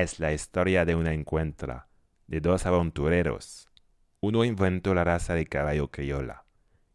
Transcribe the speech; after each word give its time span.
es 0.00 0.18
la 0.18 0.32
historia 0.32 0.84
de 0.84 0.94
un 0.94 1.06
encuentro 1.06 1.84
de 2.26 2.40
dos 2.40 2.64
aventureros. 2.64 3.68
Uno 4.20 4.44
inventó 4.44 4.94
la 4.94 5.04
raza 5.04 5.34
de 5.34 5.46
caballo 5.46 5.90
criolla 5.90 6.44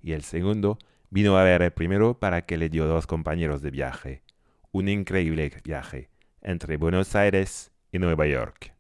y 0.02 0.14
el 0.14 0.24
segundo 0.24 0.80
vino 1.10 1.38
a 1.38 1.44
ver 1.44 1.62
el 1.62 1.72
primero 1.72 2.20
para 2.20 2.46
que 2.46 2.58
le 2.58 2.70
dio 2.70 2.88
dos 2.88 3.08
compañeros 3.08 3.62
de 3.62 3.72
viaje. 3.72 4.24
Un 4.72 4.90
increíble 4.90 5.52
viaje 5.64 6.10
entre 6.42 6.78
Buenos 6.78 7.16
Aires 7.16 7.72
y 7.92 8.00
Nueva 8.00 8.28
York. 8.28 8.74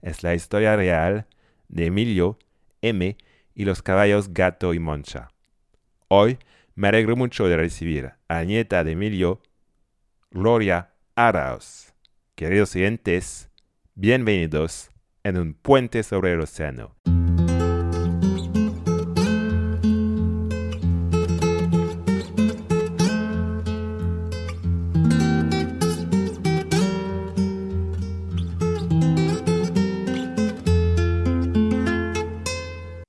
Es 0.00 0.22
la 0.22 0.34
historia 0.34 0.76
real 0.76 1.26
de 1.68 1.86
Emilio, 1.86 2.38
M 2.82 3.16
y 3.54 3.64
los 3.64 3.82
caballos 3.82 4.32
Gato 4.32 4.74
y 4.74 4.78
Moncha. 4.78 5.28
Hoy 6.08 6.38
me 6.74 6.88
alegro 6.88 7.16
mucho 7.16 7.46
de 7.48 7.56
recibir 7.56 8.12
a 8.28 8.34
la 8.34 8.44
nieta 8.44 8.84
de 8.84 8.92
Emilio, 8.92 9.42
Gloria 10.30 10.94
Arauz. 11.14 11.92
Queridos 12.34 12.74
oyentes, 12.74 13.49
bienvenidos 14.00 14.88
en 15.24 15.36
un 15.36 15.52
puente 15.52 16.02
sobre 16.02 16.32
el 16.32 16.40
océano. 16.40 16.96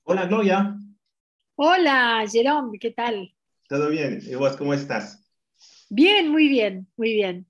Hola 0.03 0.25
Gloria, 0.25 0.77
Hola, 1.55 2.25
Jerome, 2.29 2.77
¿qué 2.77 2.91
tal? 2.91 3.33
¿todo 3.69 3.87
bien? 3.87 4.19
¿Y 4.25 4.35
vos 4.35 4.57
cómo 4.57 4.73
estás? 4.73 5.23
Bien, 5.89 6.27
muy 6.27 6.49
bien, 6.49 6.85
muy 6.97 7.13
bien. 7.13 7.47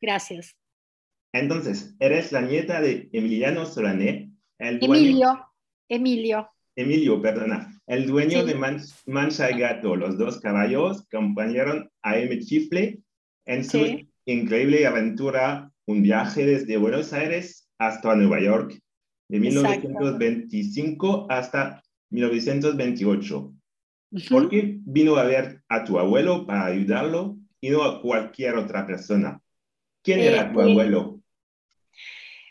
Gracias. 0.00 0.56
Entonces, 1.38 1.94
eres 2.00 2.32
la 2.32 2.40
nieta 2.42 2.80
de 2.80 3.08
Emiliano 3.12 3.66
Solané, 3.66 4.32
el 4.58 4.78
dueño, 4.80 4.94
Emilio, 4.96 5.46
Emilio. 5.88 6.48
Emilio, 6.76 7.22
perdona, 7.22 7.80
el 7.86 8.06
dueño 8.06 8.40
Sí. 8.40 8.46
de 8.46 8.54
Man- 8.54 8.82
Mancha 9.06 9.50
y 9.50 9.58
Gato, 9.60 9.96
los 9.96 10.18
dos 10.18 10.40
caballos 10.40 11.04
acompañaron 11.12 11.90
a 12.02 12.18
M. 12.18 12.38
Chifle 12.40 12.98
en 13.46 13.64
su 13.64 13.84
Sí. 13.84 14.08
increíble 14.26 14.86
aventura, 14.86 15.70
un 15.86 16.02
viaje 16.02 16.44
desde 16.44 16.76
Buenos 16.76 17.12
Aires 17.12 17.68
hasta 17.78 18.14
Nueva 18.16 18.40
York, 18.40 18.78
de 19.28 19.36
Exacto. 19.38 19.88
1925 19.88 21.26
hasta 21.30 21.82
1928. 22.10 23.52
Ujú. 24.12 24.28
¿Por 24.30 24.48
qué 24.48 24.78
vino 24.84 25.16
a 25.16 25.24
ver 25.24 25.62
a 25.68 25.84
tu 25.84 25.98
abuelo 25.98 26.46
para 26.46 26.66
ayudarlo 26.66 27.36
y 27.60 27.70
no 27.70 27.82
a 27.82 28.00
cualquier 28.00 28.56
otra 28.56 28.86
persona? 28.86 29.40
¿Quién 30.02 30.20
era 30.20 30.52
tu 30.52 30.60
Eh, 30.60 30.64
eh, 30.68 30.70
abuelo? 30.72 31.15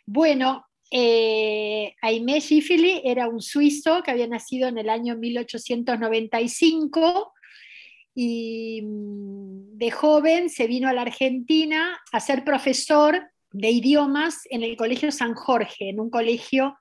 Bueno, 0.06 0.66
eh, 0.92 1.96
Aimé 2.02 2.40
Schifili 2.40 3.02
era 3.04 3.28
un 3.28 3.42
suizo 3.42 4.04
que 4.04 4.12
había 4.12 4.28
nacido 4.28 4.68
en 4.68 4.78
el 4.78 4.90
año 4.90 5.18
1895 5.18 7.34
y 8.14 8.82
mm, 8.84 9.78
de 9.78 9.92
joven 9.92 10.50
se 10.50 10.68
vino 10.68 10.88
a 10.88 10.94
la 10.94 11.02
Argentina 11.02 12.00
a 12.12 12.20
ser 12.20 12.44
profesor 12.44 13.30
de 13.52 13.72
idiomas 13.72 14.42
en 14.50 14.64
el 14.64 14.78
Colegio 14.78 15.12
San 15.12 15.34
Jorge, 15.34 15.90
en 15.90 16.00
un 16.00 16.10
colegio 16.10 16.78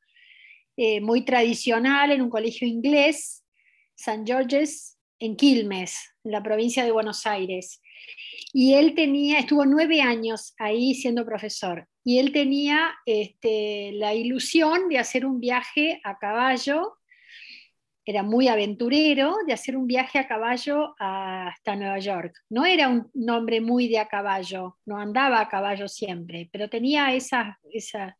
eh, 0.76 1.00
muy 1.00 1.24
tradicional, 1.24 2.12
en 2.12 2.20
un 2.20 2.30
colegio 2.30 2.68
inglés, 2.68 3.44
San 3.94 4.26
George's, 4.26 4.98
en 5.18 5.36
Quilmes, 5.36 5.96
en 6.24 6.32
la 6.32 6.42
provincia 6.42 6.84
de 6.84 6.90
Buenos 6.90 7.26
Aires. 7.26 7.80
Y 8.52 8.74
él 8.74 8.94
tenía, 8.94 9.38
estuvo 9.38 9.64
nueve 9.64 10.02
años 10.02 10.54
ahí 10.58 10.94
siendo 10.94 11.24
profesor, 11.24 11.88
y 12.04 12.18
él 12.18 12.32
tenía 12.32 12.94
este, 13.06 13.92
la 13.94 14.14
ilusión 14.14 14.88
de 14.90 14.98
hacer 14.98 15.24
un 15.24 15.40
viaje 15.40 16.00
a 16.04 16.18
caballo, 16.18 16.98
era 18.04 18.22
muy 18.22 18.48
aventurero, 18.48 19.34
de 19.46 19.54
hacer 19.54 19.78
un 19.78 19.86
viaje 19.86 20.18
a 20.18 20.28
caballo 20.28 20.94
hasta 20.98 21.74
Nueva 21.74 21.98
York. 21.98 22.36
No 22.50 22.66
era 22.66 22.90
un 22.90 23.30
hombre 23.30 23.62
muy 23.62 23.88
de 23.88 23.98
a 23.98 24.08
caballo, 24.08 24.76
no 24.84 24.98
andaba 24.98 25.40
a 25.40 25.48
caballo 25.48 25.88
siempre, 25.88 26.50
pero 26.52 26.68
tenía 26.68 27.14
esa, 27.14 27.58
esa, 27.72 28.18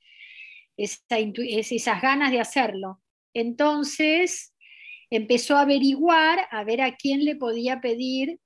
esa 0.79 1.19
esas 1.19 2.01
ganas 2.01 2.31
de 2.33 2.41
hacerlo. 2.41 3.03
Entonces 3.35 4.55
empezó 5.11 5.57
a 5.57 5.63
averiguar, 5.63 6.49
a 6.51 6.65
ver 6.65 6.81
a 6.81 6.97
quién 6.97 7.23
le 7.23 7.37
podía 7.37 7.83
pedir 7.83 8.41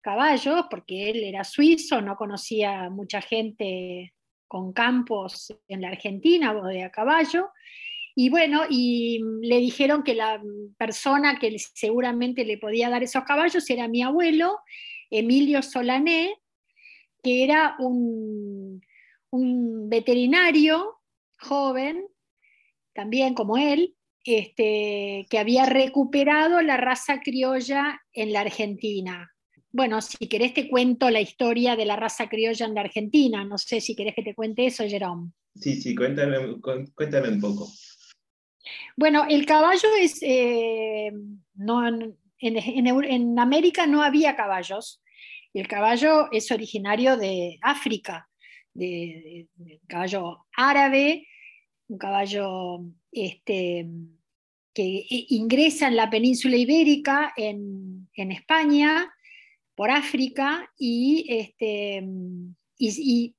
caballos, 0.00 0.64
porque 0.70 1.10
él 1.10 1.22
era 1.22 1.44
suizo, 1.44 2.00
no 2.00 2.16
conocía 2.16 2.88
mucha 2.88 3.20
gente 3.20 4.14
con 4.50 4.72
campos 4.72 5.54
en 5.68 5.80
la 5.80 5.90
Argentina 5.90 6.52
de 6.52 6.82
a 6.82 6.90
caballo. 6.90 7.50
Y 8.16 8.30
bueno, 8.30 8.64
y 8.68 9.20
le 9.42 9.60
dijeron 9.60 10.02
que 10.02 10.14
la 10.14 10.42
persona 10.76 11.38
que 11.38 11.56
seguramente 11.56 12.44
le 12.44 12.58
podía 12.58 12.90
dar 12.90 13.04
esos 13.04 13.22
caballos 13.22 13.70
era 13.70 13.86
mi 13.86 14.02
abuelo, 14.02 14.58
Emilio 15.08 15.62
Solané, 15.62 16.34
que 17.22 17.44
era 17.44 17.76
un, 17.78 18.82
un 19.30 19.88
veterinario 19.88 20.96
joven, 21.38 22.08
también 22.92 23.34
como 23.34 23.56
él, 23.56 23.94
este, 24.24 25.28
que 25.30 25.38
había 25.38 25.66
recuperado 25.66 26.60
la 26.60 26.76
raza 26.76 27.20
criolla 27.20 28.02
en 28.12 28.32
la 28.32 28.40
Argentina. 28.40 29.32
Bueno, 29.72 30.00
si 30.02 30.26
querés 30.28 30.52
te 30.54 30.68
cuento 30.68 31.10
la 31.10 31.20
historia 31.20 31.76
de 31.76 31.84
la 31.84 31.96
raza 31.96 32.28
criolla 32.28 32.66
en 32.66 32.74
la 32.74 32.80
Argentina. 32.82 33.44
No 33.44 33.56
sé 33.58 33.80
si 33.80 33.94
querés 33.94 34.14
que 34.14 34.22
te 34.22 34.34
cuente 34.34 34.66
eso, 34.66 34.84
Jerome. 34.86 35.30
Sí, 35.54 35.80
sí, 35.80 35.94
cuéntame, 35.94 36.60
cu- 36.60 36.90
cuéntame 36.94 37.28
un 37.28 37.40
poco. 37.40 37.68
Bueno, 38.96 39.24
el 39.28 39.46
caballo 39.46 39.88
es, 40.00 40.18
eh, 40.22 41.12
no, 41.54 41.86
en, 41.86 42.16
en 42.38 42.56
en 43.04 43.38
América 43.38 43.86
no 43.86 44.02
había 44.02 44.34
caballos. 44.36 45.02
El 45.54 45.66
caballo 45.68 46.30
es 46.32 46.50
originario 46.50 47.16
de 47.16 47.58
África, 47.62 48.28
de, 48.74 49.48
de- 49.56 49.64
de 49.72 49.80
caballo 49.86 50.46
árabe, 50.56 51.26
un 51.88 51.98
caballo 51.98 52.80
este, 53.10 53.86
que 54.74 54.82
i- 54.82 55.26
ingresa 55.30 55.88
en 55.88 55.96
la 55.96 56.08
península 56.10 56.56
ibérica, 56.56 57.32
en, 57.36 58.08
en 58.14 58.30
España, 58.32 59.12
por 59.80 59.90
África, 59.90 60.70
y, 60.76 61.24
este, 61.26 62.04
y, 62.76 63.34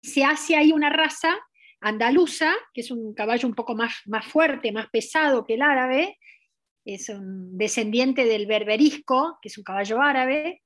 se 0.00 0.22
hace 0.22 0.54
ahí 0.54 0.70
una 0.70 0.90
raza 0.90 1.36
andaluza, 1.80 2.52
que 2.72 2.82
es 2.82 2.92
un 2.92 3.12
caballo 3.12 3.48
un 3.48 3.56
poco 3.56 3.74
más, 3.74 3.94
más 4.06 4.24
fuerte, 4.24 4.70
más 4.70 4.88
pesado 4.90 5.44
que 5.44 5.54
el 5.54 5.62
árabe, 5.62 6.20
es 6.84 7.08
un 7.08 7.58
descendiente 7.58 8.26
del 8.26 8.46
berberisco, 8.46 9.40
que 9.42 9.48
es 9.48 9.58
un 9.58 9.64
caballo 9.64 10.00
árabe, 10.00 10.62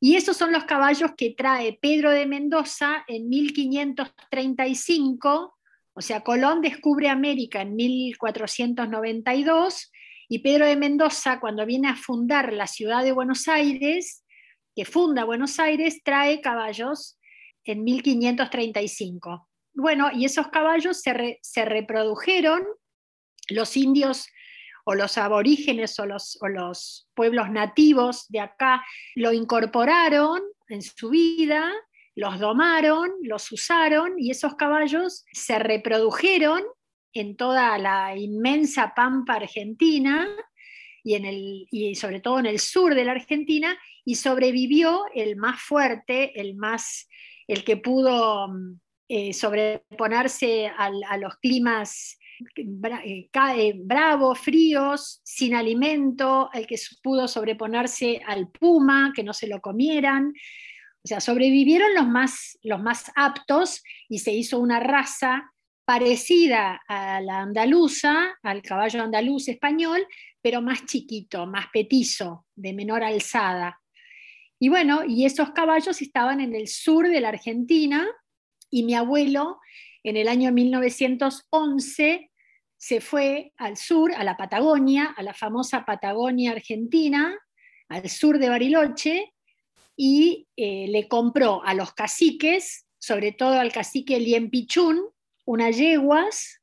y 0.00 0.16
esos 0.16 0.34
son 0.34 0.50
los 0.50 0.64
caballos 0.64 1.10
que 1.14 1.34
trae 1.36 1.78
Pedro 1.78 2.10
de 2.10 2.24
Mendoza 2.24 3.04
en 3.06 3.28
1535, 3.28 5.58
o 5.92 6.00
sea, 6.00 6.22
Colón 6.22 6.62
descubre 6.62 7.10
América 7.10 7.60
en 7.60 7.76
1492, 7.76 9.92
y 10.28 10.40
Pedro 10.40 10.66
de 10.66 10.76
Mendoza, 10.76 11.40
cuando 11.40 11.66
viene 11.66 11.88
a 11.88 11.96
fundar 11.96 12.52
la 12.52 12.66
ciudad 12.66 13.02
de 13.02 13.12
Buenos 13.12 13.48
Aires, 13.48 14.24
que 14.74 14.84
funda 14.84 15.24
Buenos 15.24 15.58
Aires, 15.58 16.02
trae 16.04 16.40
caballos 16.40 17.18
en 17.64 17.84
1535. 17.84 19.48
Bueno, 19.74 20.10
y 20.12 20.24
esos 20.24 20.48
caballos 20.48 21.00
se, 21.00 21.38
se 21.42 21.64
reprodujeron, 21.64 22.64
los 23.50 23.76
indios 23.76 24.26
o 24.84 24.94
los 24.94 25.18
aborígenes 25.18 25.98
o 25.98 26.06
los, 26.06 26.38
o 26.40 26.48
los 26.48 27.08
pueblos 27.14 27.50
nativos 27.50 28.26
de 28.28 28.40
acá 28.40 28.84
lo 29.14 29.32
incorporaron 29.32 30.42
en 30.68 30.82
su 30.82 31.10
vida, 31.10 31.72
los 32.14 32.38
domaron, 32.38 33.10
los 33.22 33.50
usaron 33.50 34.14
y 34.18 34.30
esos 34.30 34.54
caballos 34.56 35.24
se 35.32 35.58
reprodujeron 35.58 36.62
en 37.14 37.36
toda 37.36 37.78
la 37.78 38.16
inmensa 38.16 38.92
pampa 38.94 39.34
argentina 39.34 40.28
y, 41.02 41.14
en 41.14 41.24
el, 41.24 41.68
y 41.70 41.94
sobre 41.94 42.20
todo 42.20 42.38
en 42.40 42.46
el 42.46 42.58
sur 42.58 42.94
de 42.94 43.04
la 43.04 43.12
Argentina 43.12 43.78
y 44.04 44.16
sobrevivió 44.16 45.04
el 45.14 45.36
más 45.36 45.60
fuerte, 45.60 46.40
el, 46.40 46.56
más, 46.56 47.08
el 47.46 47.64
que 47.64 47.76
pudo 47.76 48.48
mm, 48.48 48.80
eh, 49.08 49.32
sobreponerse 49.32 50.66
a 50.66 51.16
los 51.18 51.36
climas 51.36 52.18
eh, 52.56 53.28
eh, 53.32 53.74
bravos, 53.76 54.38
fríos, 54.38 55.20
sin 55.24 55.54
alimento, 55.54 56.50
el 56.52 56.66
que 56.66 56.76
pudo 57.02 57.28
sobreponerse 57.28 58.20
al 58.26 58.48
puma, 58.48 59.12
que 59.14 59.22
no 59.22 59.32
se 59.32 59.46
lo 59.46 59.60
comieran. 59.60 60.32
O 61.04 61.06
sea, 61.06 61.20
sobrevivieron 61.20 61.94
los 61.94 62.08
más, 62.08 62.58
los 62.62 62.82
más 62.82 63.12
aptos 63.14 63.82
y 64.08 64.18
se 64.18 64.32
hizo 64.32 64.58
una 64.58 64.80
raza 64.80 65.52
parecida 65.84 66.82
a 66.88 67.20
la 67.20 67.40
andaluza, 67.40 68.38
al 68.42 68.62
caballo 68.62 69.02
andaluz 69.02 69.48
español, 69.48 70.06
pero 70.40 70.62
más 70.62 70.84
chiquito, 70.86 71.46
más 71.46 71.66
petizo, 71.72 72.46
de 72.54 72.72
menor 72.72 73.02
alzada. 73.02 73.80
Y 74.58 74.68
bueno, 74.68 75.04
y 75.06 75.24
esos 75.26 75.50
caballos 75.50 76.00
estaban 76.00 76.40
en 76.40 76.54
el 76.54 76.68
sur 76.68 77.08
de 77.08 77.20
la 77.20 77.28
Argentina, 77.28 78.06
y 78.70 78.82
mi 78.82 78.94
abuelo 78.94 79.60
en 80.02 80.16
el 80.16 80.28
año 80.28 80.52
1911 80.52 82.30
se 82.76 83.00
fue 83.00 83.52
al 83.56 83.76
sur, 83.76 84.12
a 84.14 84.24
la 84.24 84.36
Patagonia, 84.36 85.14
a 85.16 85.22
la 85.22 85.32
famosa 85.32 85.84
Patagonia 85.84 86.52
Argentina, 86.52 87.34
al 87.88 88.08
sur 88.08 88.38
de 88.38 88.48
Bariloche, 88.48 89.32
y 89.96 90.48
eh, 90.56 90.86
le 90.88 91.08
compró 91.08 91.62
a 91.64 91.74
los 91.74 91.94
caciques, 91.94 92.86
sobre 92.98 93.32
todo 93.32 93.58
al 93.58 93.72
cacique 93.72 94.18
Liempichún, 94.18 95.13
unas 95.44 95.76
yeguas 95.76 96.60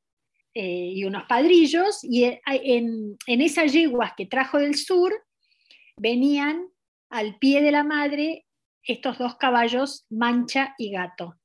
eh, 0.54 0.92
y 0.94 1.04
unos 1.04 1.24
padrillos, 1.24 2.02
y 2.02 2.24
eh, 2.24 2.42
en, 2.46 3.16
esas 3.26 3.72
yeguas 3.72 4.12
que 4.16 4.26
trajo 4.26 4.58
del 4.58 4.74
sur 4.74 5.12
venían 5.96 6.66
al 7.10 7.38
pie 7.38 7.62
de 7.62 7.72
la 7.72 7.84
madre 7.84 8.46
estos 8.82 9.18
dos 9.18 9.36
caballos, 9.36 10.06
Mancha 10.10 10.74
y 10.76 10.90
Gato 10.90 11.36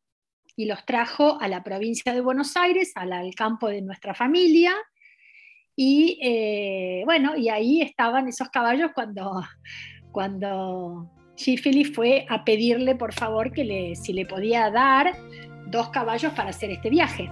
y 0.58 0.66
los 0.66 0.84
trajo 0.86 1.40
a 1.40 1.48
la 1.48 1.64
provincia 1.64 2.14
de 2.14 2.20
Buenos 2.20 2.58
Aires, 2.58 2.92
al, 2.96 3.34
campo 3.36 3.68
de 3.70 3.84
nuestra 3.84 4.16
familia. 4.16 4.74
Y 5.76 6.20
eh, 6.22 7.04
bueno, 7.06 7.38
y 7.38 7.50
ahí 7.50 7.84
estaban 7.84 8.28
esos 8.28 8.50
caballos 8.50 8.90
cuando, 8.96 9.44
cuando 10.12 11.12
fue 11.94 12.26
a 12.28 12.44
pedirle 12.44 12.96
por 12.96 13.14
favor 13.14 13.52
que 13.52 13.64
le, 13.64 13.96
si 13.96 14.14
le 14.14 14.26
podía 14.26 14.72
dar 14.72 15.16
dos 15.70 15.90
caballos 15.90 16.34
para 16.34 16.50
hacer 16.50 16.72
este 16.72 16.90
viaje. 16.90 17.30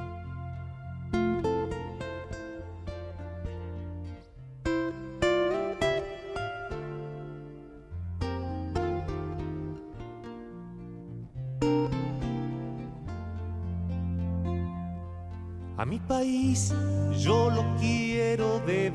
mi 15.85 15.99
país 15.99 16.73
yo 17.17 17.49
lo 17.49 17.63
quiero 17.79 18.59
de 18.61 18.89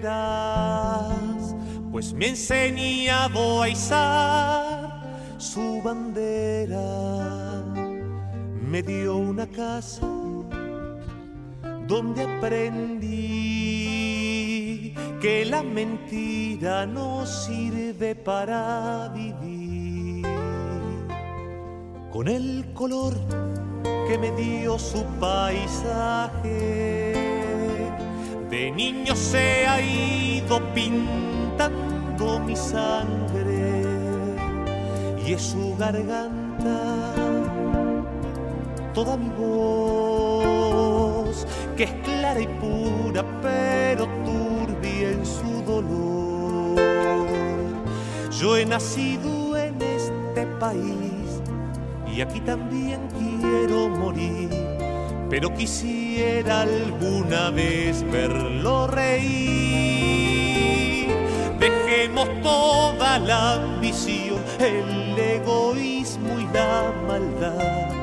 veras, 0.00 1.54
pues 1.90 2.12
me 2.12 2.26
ha 2.26 2.28
enseñado 2.28 3.62
a 3.62 3.68
izar 3.68 5.02
su 5.38 5.80
bandera. 5.82 7.29
Me 8.80 8.86
dio 8.94 9.16
una 9.18 9.46
casa 9.46 10.06
donde 11.86 12.22
aprendí 12.22 13.04
que 15.20 15.44
la 15.44 15.62
mentira 15.62 16.86
no 16.86 17.26
sirve 17.26 18.14
para 18.14 19.12
vivir. 19.14 20.24
Con 22.10 22.26
el 22.28 22.72
color 22.72 23.12
que 24.08 24.16
me 24.16 24.30
dio 24.32 24.78
su 24.78 25.04
paisaje. 25.20 27.12
De 28.48 28.70
niño 28.70 29.14
se 29.14 29.66
ha 29.66 29.78
ido 29.82 30.58
pintando 30.72 32.40
mi 32.40 32.56
sangre 32.56 33.84
y 35.26 35.34
es 35.34 35.42
su 35.42 35.76
garganta 35.76 36.99
toda 38.92 39.16
mi 39.16 39.30
voz, 39.30 40.86
que 41.76 41.84
es 41.84 41.92
clara 42.04 42.40
y 42.40 42.46
pura, 42.46 43.24
pero 43.42 44.06
turbia 44.24 45.10
en 45.10 45.24
su 45.24 45.62
dolor. 45.62 46.76
Yo 48.30 48.56
he 48.56 48.64
nacido 48.64 49.56
en 49.56 49.80
este 49.82 50.46
país 50.58 51.42
y 52.12 52.20
aquí 52.22 52.40
también 52.40 53.00
quiero 53.18 53.88
morir, 53.88 54.48
pero 55.28 55.54
quisiera 55.54 56.62
alguna 56.62 57.50
vez 57.50 58.02
verlo 58.10 58.86
reír. 58.86 59.50
Dejemos 61.58 62.28
toda 62.42 63.18
la 63.18 63.54
ambición, 63.54 64.38
el 64.58 65.18
egoísmo 65.18 66.40
y 66.40 66.46
la 66.54 66.92
maldad. 67.06 67.99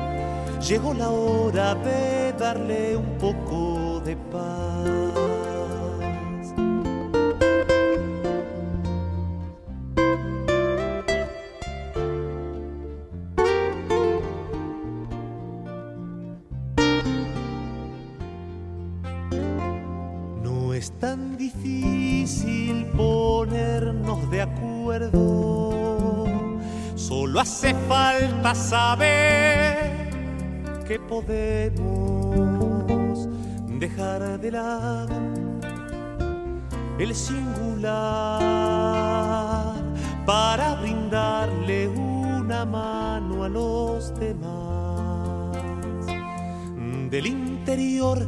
Llegó 0.68 0.92
la 0.92 1.08
hora 1.08 1.74
de 1.76 2.34
darle 2.34 2.94
un 2.94 3.16
poco 3.16 4.02
de 4.04 4.14
paz. 4.30 4.98
Solo 26.94 27.40
hace 27.40 27.74
falta 27.88 28.54
saber 28.54 29.47
que 30.88 30.98
podemos 30.98 31.78
dejar 33.78 34.40
de 34.40 34.50
lado 34.50 35.14
el 36.98 37.14
singular 37.14 37.92
para 40.24 40.76
brindarle 40.76 41.88
una 41.88 42.64
mano 42.64 43.44
a 43.44 43.50
los 43.50 44.18
demás. 44.18 45.54
Del 47.10 47.26
interior 47.26 48.26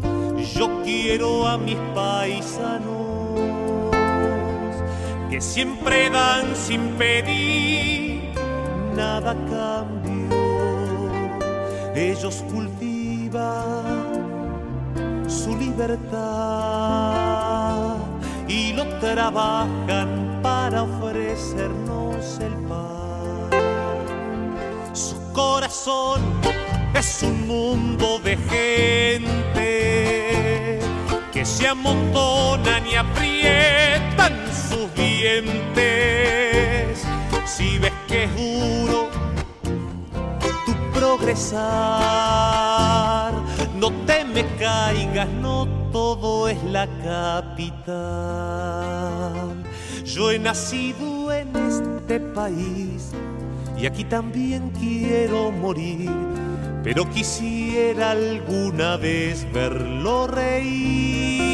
yo 0.54 0.82
quiero 0.84 1.48
a 1.48 1.56
mis 1.56 1.78
paisanos 1.94 3.40
que 5.30 5.40
siempre 5.40 6.10
dan 6.10 6.54
sin 6.54 6.90
pedir 6.98 8.34
nada 8.94 9.34
cambio. 9.48 9.99
Ellos 12.00 12.42
cultivan 12.50 14.14
su 15.28 15.54
libertad 15.54 16.16
y 18.48 18.72
lo 18.72 18.86
trabajan 19.00 20.40
para 20.42 20.84
ofrecernos 20.84 22.38
el 22.40 22.54
pan. 22.68 23.50
Su 24.94 25.14
corazón 25.34 26.22
es 26.94 27.22
un 27.22 27.46
mundo 27.46 28.18
de 28.24 28.38
gente 28.48 29.60
que 31.34 31.44
se 31.44 31.68
amontonan 31.68 32.86
y 32.86 32.94
aprietan 32.94 34.38
sus 34.54 34.90
dientes. 34.94 35.82
Si 37.44 37.78
ves 37.78 37.92
que 38.08 38.26
tu 38.26 39.09
progresar, 41.16 41.58
no 43.74 43.90
te 44.06 44.24
me 44.24 44.44
caigas, 44.56 45.28
no 45.28 45.66
todo 45.90 46.48
es 46.48 46.62
la 46.64 46.86
capital. 47.02 47.96
Yo 50.04 50.30
he 50.30 50.38
nacido 50.38 51.32
en 51.32 51.56
este 51.56 52.20
país 52.20 53.10
y 53.76 53.86
aquí 53.86 54.04
también 54.04 54.70
quiero 54.78 55.50
morir 55.50 56.10
pero 56.82 57.10
quisiera 57.10 58.12
alguna 58.12 58.96
vez 58.96 59.46
verlo 59.52 60.26
reír. 60.26 61.44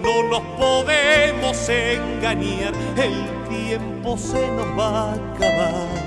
No 0.00 0.22
nos 0.28 0.42
podemos 0.56 1.68
engañar, 1.68 2.72
el 2.96 3.26
tiempo 3.48 4.16
se 4.16 4.46
nos 4.52 4.78
va 4.78 5.10
a 5.10 5.14
acabar. 5.14 5.99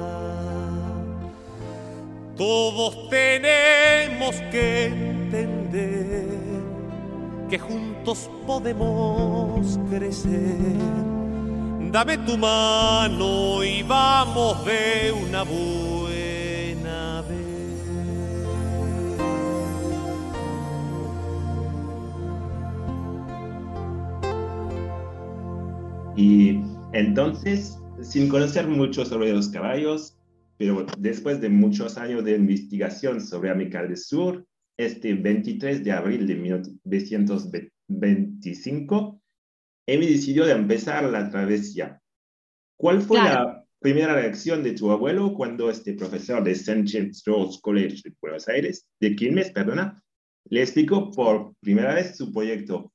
Todos 2.37 3.09
tenemos 3.09 4.35
que 4.51 4.85
entender 4.85 6.27
que 7.49 7.59
juntos 7.59 8.29
podemos 8.47 9.77
crecer 9.89 10.77
Dame 11.91 12.17
tu 12.19 12.37
mano 12.37 13.61
y 13.65 13.83
vamos 13.83 14.63
de 14.63 15.11
una 15.11 15.43
buena 15.43 16.00
Y 26.15 26.59
entonces, 26.93 27.77
sin 28.01 28.27
conocer 28.27 28.67
mucho 28.67 29.05
sobre 29.05 29.31
los 29.31 29.49
caballos, 29.49 30.17
pero 30.57 30.85
después 30.97 31.39
de 31.41 31.49
muchos 31.49 31.97
años 31.97 32.23
de 32.23 32.35
investigación 32.35 33.21
sobre 33.21 33.49
América 33.49 33.81
del 33.81 33.97
Sur, 33.97 34.45
este 34.77 35.13
23 35.13 35.83
de 35.83 35.91
abril 35.91 36.27
de 36.27 36.35
1925, 36.35 39.21
Emi 39.87 40.05
decidió 40.05 40.45
de 40.45 40.53
empezar 40.53 41.03
la 41.05 41.29
travesía. 41.29 41.99
¿Cuál 42.77 43.01
fue 43.01 43.19
la 43.19 43.65
primera 43.79 44.13
reacción 44.13 44.63
de 44.63 44.73
tu 44.73 44.91
abuelo 44.91 45.33
cuando 45.33 45.69
este 45.69 45.93
profesor 45.93 46.43
de 46.43 46.51
St. 46.51 46.83
James 46.85 47.21
George 47.23 47.57
College 47.61 48.01
de 48.03 48.13
Buenos 48.21 48.47
Aires, 48.47 48.87
de 48.99 49.15
Quilmes, 49.15 49.51
perdona, 49.51 50.01
le 50.45 50.61
explicó 50.61 51.11
por 51.11 51.53
primera 51.59 51.95
vez 51.95 52.17
su 52.17 52.31
proyecto? 52.31 52.90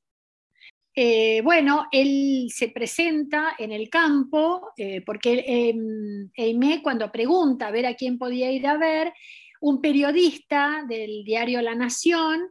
Eh, 0.98 1.42
bueno, 1.42 1.88
él 1.92 2.46
se 2.48 2.68
presenta 2.68 3.54
en 3.58 3.70
el 3.70 3.90
campo, 3.90 4.70
eh, 4.78 5.02
porque 5.02 5.44
eh, 5.46 6.80
cuando 6.82 7.12
pregunta 7.12 7.66
a 7.66 7.70
ver 7.70 7.84
a 7.84 7.94
quién 7.94 8.16
podía 8.16 8.50
ir 8.50 8.66
a 8.66 8.78
ver, 8.78 9.12
un 9.60 9.82
periodista 9.82 10.86
del 10.88 11.22
diario 11.22 11.60
La 11.60 11.74
Nación, 11.74 12.50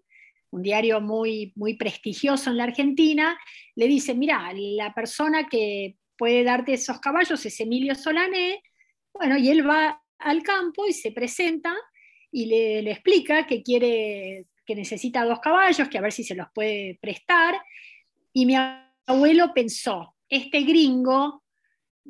un 0.51 0.61
diario 0.61 1.01
muy, 1.01 1.53
muy 1.55 1.75
prestigioso 1.75 2.51
en 2.51 2.57
la 2.57 2.65
Argentina, 2.65 3.35
le 3.73 3.87
dice, 3.87 4.13
mira, 4.13 4.53
la 4.53 4.93
persona 4.93 5.47
que 5.47 5.95
puede 6.15 6.43
darte 6.43 6.73
esos 6.73 6.99
caballos 6.99 7.43
es 7.47 7.59
Emilio 7.59 7.95
Solané, 7.95 8.61
bueno, 9.11 9.39
y 9.39 9.49
él 9.49 9.67
va 9.67 10.03
al 10.19 10.43
campo 10.43 10.85
y 10.87 10.93
se 10.93 11.11
presenta 11.11 11.75
y 12.31 12.45
le, 12.45 12.83
le 12.83 12.91
explica 12.91 13.47
que 13.47 13.63
quiere, 13.63 14.45
que 14.67 14.75
necesita 14.75 15.25
dos 15.25 15.39
caballos, 15.39 15.89
que 15.89 15.97
a 15.97 16.01
ver 16.01 16.11
si 16.11 16.23
se 16.23 16.35
los 16.35 16.47
puede 16.53 16.99
prestar, 17.01 17.55
y 18.35 18.45
mi 18.45 18.55
abuelo 19.07 19.53
pensó, 19.53 20.13
este 20.27 20.63
gringo, 20.63 21.41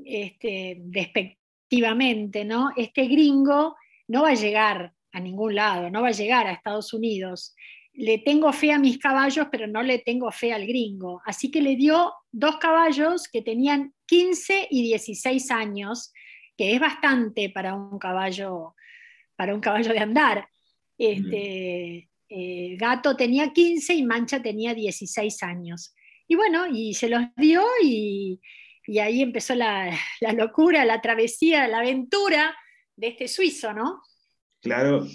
este, 0.03 0.75
despectivamente, 0.79 2.44
¿no? 2.44 2.72
Este 2.75 3.05
gringo 3.05 3.75
no 4.08 4.24
va 4.24 4.29
a 4.29 4.34
llegar 4.34 4.91
a 5.12 5.20
ningún 5.20 5.53
lado, 5.53 5.91
no 5.91 6.01
va 6.01 6.08
a 6.08 6.20
llegar 6.20 6.48
a 6.48 6.53
Estados 6.53 6.94
Unidos. 6.94 7.55
Le 7.94 8.17
tengo 8.17 8.51
fe 8.53 8.72
a 8.72 8.79
mis 8.79 8.98
caballos, 8.98 9.50
pero 9.51 9.67
no 9.67 9.84
le 9.84 10.00
tengo 10.00 10.32
fe 10.32 10.51
al 10.51 10.65
gringo. 10.65 11.22
Así 11.25 11.51
que 11.51 11.62
le 11.62 11.75
dio 11.75 12.12
dos 12.32 12.58
caballos 12.58 13.27
que 13.32 13.44
tenían 13.44 13.94
15 14.08 14.70
y 14.72 14.82
16 14.82 15.51
años, 15.51 16.12
que 16.58 16.74
es 16.74 16.79
bastante 16.79 17.51
para 17.51 17.75
un 17.75 18.00
caballo, 18.00 18.74
para 19.36 19.53
un 19.53 19.62
caballo 19.62 19.94
de 19.94 20.00
andar. 20.00 20.50
Este, 20.98 22.10
eh, 22.29 22.77
Gato 22.79 23.15
tenía 23.15 23.53
15 23.53 23.94
y 23.94 24.03
Mancha 24.03 24.41
tenía 24.41 24.74
16 24.74 25.44
años. 25.44 25.94
Y 26.27 26.36
bueno, 26.36 26.65
y 26.67 26.94
se 26.94 27.10
los 27.10 27.22
dio 27.38 27.63
y, 27.84 28.41
ahí 29.00 29.22
empezó 29.22 29.55
la, 29.55 29.91
la, 30.22 30.34
locura, 30.34 30.86
la 30.86 31.01
travesía, 31.01 31.67
la 31.67 31.79
aventura 31.79 32.55
de 32.96 33.08
este 33.08 33.27
suizo, 33.27 33.74
¿no? 33.74 34.01
Claro, 34.62 35.05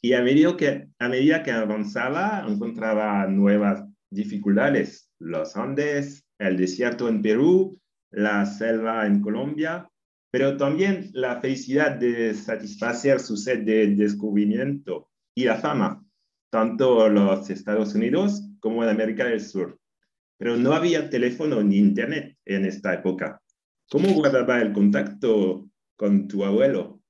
y 0.00 0.12
a 0.12 0.22
medida 0.22 0.56
que, 0.56 0.88
a 0.98 1.08
medida 1.08 1.42
que 1.42 1.50
avanzaba 1.50 2.44
encontraba 2.48 3.26
nuevas 3.26 3.84
dificultades, 4.10 5.10
los 5.18 5.56
Andes, 5.56 6.24
el 6.38 6.56
desierto 6.56 7.08
en 7.08 7.20
Perú, 7.20 7.80
la 8.10 8.46
selva 8.46 9.06
en 9.06 9.20
Colombia, 9.20 9.88
pero 10.30 10.56
también 10.56 11.10
la 11.12 11.40
felicidad 11.40 11.92
de 11.92 12.34
satisfacer 12.34 13.18
su 13.18 13.36
sed 13.36 13.64
de 13.64 13.88
descubrimiento 13.96 15.10
y 15.34 15.44
la 15.44 15.56
fama, 15.56 16.04
tanto 16.50 17.06
en 17.06 17.14
los 17.14 17.50
Estados 17.50 17.94
Unidos 17.94 18.42
como 18.60 18.84
en 18.84 18.90
América 18.90 19.24
del 19.24 19.40
Sur. 19.40 19.78
Pero 20.38 20.56
no 20.56 20.72
había 20.72 21.10
teléfono 21.10 21.62
ni 21.62 21.76
internet 21.76 22.36
en 22.44 22.64
esta 22.64 22.94
época. 22.94 23.42
¿Cómo 23.90 24.08
guardaba 24.10 24.60
el 24.60 24.72
contacto 24.72 25.68
con 25.96 26.28
tu 26.28 26.44
abuelo? 26.44 27.00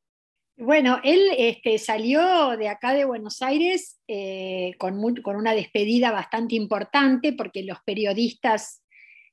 Bueno, 0.57 0.99
él 1.05 1.21
este, 1.37 1.79
salió 1.79 2.57
de 2.57 2.69
acá 2.69 2.93
de 2.93 3.05
Buenos 3.05 3.43
Aires 3.43 4.01
eh, 4.09 4.73
con, 4.79 5.01
con, 5.23 5.37
una 5.37 5.55
despedida 5.55 6.11
bastante 6.11 6.57
importante 6.57 7.33
porque 7.33 7.63
los 7.63 7.79
periodistas 7.85 8.83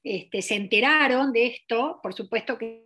este, 0.04 0.44
se 0.44 0.56
enteraron 0.56 1.32
de 1.32 1.48
esto, 1.48 2.00
por 2.04 2.14
supuesto 2.14 2.60
que 2.60 2.86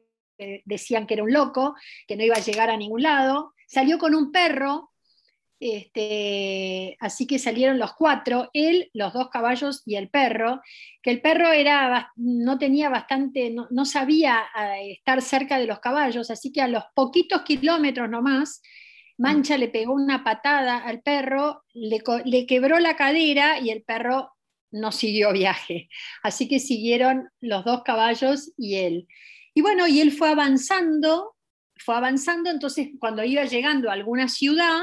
decían 0.64 1.06
que 1.06 1.16
era 1.16 1.24
un 1.24 1.34
loco, 1.34 1.76
que 2.08 2.16
no 2.16 2.24
iba 2.24 2.36
a 2.36 2.42
llegar 2.42 2.70
a 2.70 2.78
ningún 2.78 3.04
lado. 3.04 3.54
Salió 3.68 3.98
con 3.98 4.16
un 4.16 4.32
perro 4.32 4.89
este, 5.60 6.96
así 7.00 7.28
que 7.28 7.38
salieron 7.38 7.80
los 7.80 7.94
cuatro, 7.94 8.50
él, 8.54 8.90
los 8.94 9.14
dos 9.14 9.30
caballos 9.30 9.84
y 9.86 9.96
el 9.96 10.10
perro, 10.10 10.62
que 11.02 11.12
el 11.12 11.22
perro 11.22 11.52
era, 11.52 12.12
no 12.16 12.58
tenía 12.58 12.90
bastante, 12.90 13.50
no, 13.52 13.86
sabía 13.86 14.46
eh, 14.58 14.94
estar 14.94 15.22
cerca 15.22 15.60
de 15.60 15.68
los 15.68 15.80
caballos, 15.80 16.32
así 16.32 16.52
que 16.52 16.62
a 16.62 16.68
los 16.68 16.84
poquitos 16.94 17.42
kilómetros 17.44 18.10
nomás, 18.10 18.62
Mancha 19.18 19.58
le 19.58 19.68
pegó 19.68 19.94
una 19.94 20.24
patada 20.24 20.78
al 20.78 21.02
perro, 21.02 21.64
le, 21.74 22.02
le 22.24 22.46
quebró 22.46 22.80
la 22.80 22.96
cadera 22.96 23.60
y 23.60 23.70
el 23.70 23.84
perro 23.84 24.32
no 24.72 24.94
siguió 24.94 25.34
viaje. 25.34 25.90
Así 26.24 26.48
que 26.48 26.60
siguieron 26.60 27.30
los 27.42 27.66
dos 27.66 27.84
caballos 27.84 28.54
y 28.58 28.76
él. 28.76 29.08
Y 29.54 29.62
bueno, 29.62 29.88
y 29.88 30.00
él 30.00 30.14
fue 30.14 30.30
avanzando, 30.30 31.36
fue 31.76 31.96
avanzando, 31.96 32.50
entonces 32.50 32.90
cuando 32.98 33.24
iba 33.24 33.44
llegando 33.44 33.90
a 33.90 33.94
alguna 33.94 34.30
ciudad, 34.30 34.80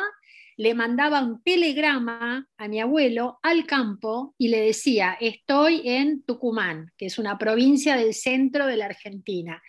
le 0.56 0.75
mandaba 0.75 1.22
un 1.22 1.42
telegrama 1.42 2.48
a 2.56 2.68
mi 2.68 2.80
abuelo 2.80 3.38
al 3.42 3.66
campo 3.66 4.34
y 4.38 4.48
le 4.48 4.60
decía, 4.60 5.16
estoy 5.20 5.82
en 5.84 6.22
Tucumán, 6.22 6.92
que 6.96 7.06
es 7.06 7.18
una 7.18 7.36
provincia 7.36 7.96
del 7.96 8.14
centro 8.14 8.66
de 8.66 8.76
la 8.76 8.86
Argentina, 8.86 9.62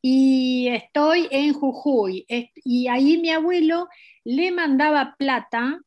y 0.00 0.68
estoy 0.68 1.28
en 1.30 1.52
Jujuy. 1.52 2.26
Y 2.64 2.88
ahí 2.88 3.18
mi 3.18 3.30
abuelo 3.30 3.88
le 4.24 4.50
mandaba 4.50 5.14
plata 5.16 5.80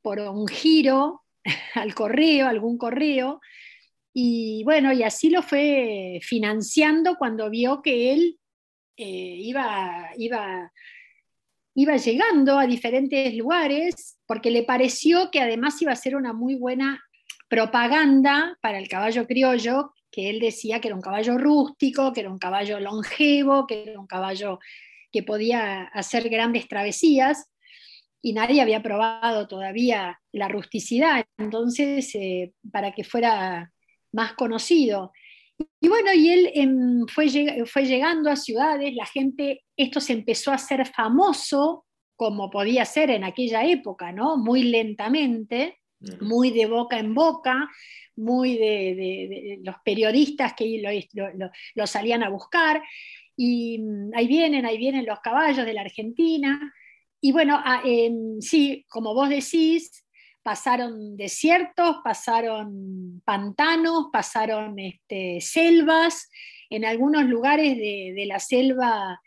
por 0.00 0.20
un 0.20 0.46
giro 0.46 1.24
al 1.74 1.94
correo, 1.94 2.46
algún 2.46 2.78
correo, 2.78 3.40
y 4.18 4.62
bueno, 4.64 4.94
y 4.94 5.02
así 5.02 5.28
lo 5.28 5.42
fue 5.42 6.20
financiando 6.22 7.16
cuando 7.18 7.50
vio 7.50 7.82
que 7.82 8.14
él 8.14 8.38
eh, 8.96 9.04
iba, 9.04 10.08
iba 10.16 10.72
iba 11.76 11.96
llegando 11.98 12.58
a 12.58 12.66
diferentes 12.66 13.34
lugares 13.34 14.18
porque 14.26 14.50
le 14.50 14.62
pareció 14.62 15.30
que 15.30 15.40
además 15.40 15.80
iba 15.82 15.92
a 15.92 15.96
ser 15.96 16.16
una 16.16 16.32
muy 16.32 16.54
buena 16.54 17.04
propaganda 17.48 18.58
para 18.62 18.78
el 18.78 18.88
caballo 18.88 19.26
criollo, 19.26 19.92
que 20.10 20.30
él 20.30 20.40
decía 20.40 20.80
que 20.80 20.88
era 20.88 20.94
un 20.94 21.02
caballo 21.02 21.36
rústico, 21.36 22.14
que 22.14 22.20
era 22.20 22.30
un 22.30 22.38
caballo 22.38 22.80
longevo, 22.80 23.66
que 23.66 23.90
era 23.90 24.00
un 24.00 24.06
caballo 24.06 24.58
que 25.12 25.22
podía 25.22 25.82
hacer 25.92 26.30
grandes 26.30 26.66
travesías, 26.66 27.50
y 28.22 28.32
nadie 28.32 28.62
había 28.62 28.82
probado 28.82 29.46
todavía 29.46 30.18
la 30.32 30.48
rusticidad, 30.48 31.26
entonces, 31.36 32.12
eh, 32.14 32.54
para 32.72 32.92
que 32.92 33.04
fuera 33.04 33.70
más 34.12 34.32
conocido. 34.32 35.12
Y 35.80 35.88
bueno, 35.88 36.12
y 36.14 36.30
él 36.30 36.50
em, 36.54 37.06
fue, 37.06 37.28
fue 37.66 37.84
llegando 37.84 38.30
a 38.30 38.36
ciudades, 38.36 38.94
la 38.94 39.06
gente, 39.06 39.62
esto 39.76 40.00
se 40.00 40.12
empezó 40.14 40.50
a 40.50 40.56
hacer 40.56 40.86
famoso, 40.86 41.84
como 42.16 42.50
podía 42.50 42.84
ser 42.84 43.10
en 43.10 43.24
aquella 43.24 43.64
época, 43.64 44.10
¿no? 44.10 44.36
Muy 44.36 44.64
lentamente, 44.64 45.78
muy 46.20 46.50
de 46.50 46.66
boca 46.66 46.98
en 46.98 47.14
boca, 47.14 47.68
muy 48.16 48.56
de, 48.56 49.60
los 49.62 49.76
periodistas 49.84 50.54
que 50.54 50.82
lo, 51.74 51.86
salían 51.86 52.22
a 52.22 52.30
buscar, 52.30 52.82
y 53.36 53.78
mm, 53.78 54.10
ahí 54.14 54.26
vienen, 54.26 54.64
ahí 54.64 54.78
vienen 54.78 55.06
los 55.06 55.20
caballos 55.20 55.66
de 55.66 55.74
la 55.74 55.82
Argentina, 55.82 56.72
y 57.20 57.32
bueno, 57.32 57.60
ah, 57.62 57.82
em, 57.84 58.40
sí, 58.40 58.84
como 58.88 59.14
vos 59.14 59.28
decís, 59.28 60.05
pasaron 60.46 61.16
desiertos, 61.16 61.96
pasaron 62.04 63.20
pantanos, 63.24 64.10
pasaron 64.12 64.78
este, 64.78 65.40
selvas, 65.40 66.30
en 66.70 66.84
algunos 66.84 67.24
lugares 67.24 67.76
de, 67.76 68.24
la 68.28 68.38
selva 68.38 69.20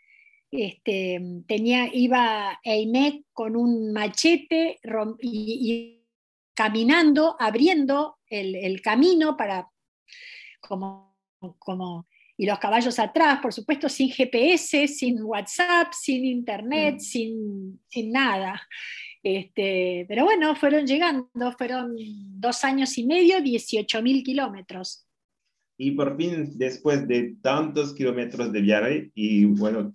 este, 0.50 1.20
tenía, 1.46 1.90
iba 1.92 2.58
Eimek 2.64 3.26
con 3.34 3.54
un 3.54 3.92
machete 3.92 4.80
y, 5.20 6.06
caminando, 6.54 7.36
abriendo 7.38 8.16
el, 8.26 8.80
camino 8.80 9.36
para, 9.36 9.68
como, 10.58 11.18
como, 11.58 12.06
y 12.38 12.46
los 12.46 12.58
caballos 12.58 12.98
atrás, 12.98 13.40
por 13.42 13.52
supuesto, 13.52 13.90
sin 13.90 14.08
GPS, 14.10 14.88
sin 14.88 15.22
WhatsApp, 15.22 15.92
sin 15.92 16.24
internet, 16.24 16.94
mm. 16.94 17.00
sin, 17.00 17.82
sin 17.88 18.10
nada. 18.10 18.66
Este, 19.22 20.06
pero 20.08 20.24
bueno, 20.24 20.56
fueron 20.56 20.86
llegando, 20.86 21.28
fueron 21.58 21.94
dos 22.40 22.64
años 22.64 22.96
y 22.96 23.06
medio, 23.06 23.40
18 23.40 24.02
mil 24.02 24.22
kilómetros. 24.22 25.06
Y 25.78 25.92
por 25.92 26.16
fin, 26.16 26.52
después 26.56 27.06
de 27.06 27.36
tantos 27.42 27.94
kilómetros 27.94 28.52
de 28.52 28.60
viaje 28.60 29.10
y 29.14 29.44
bueno, 29.44 29.94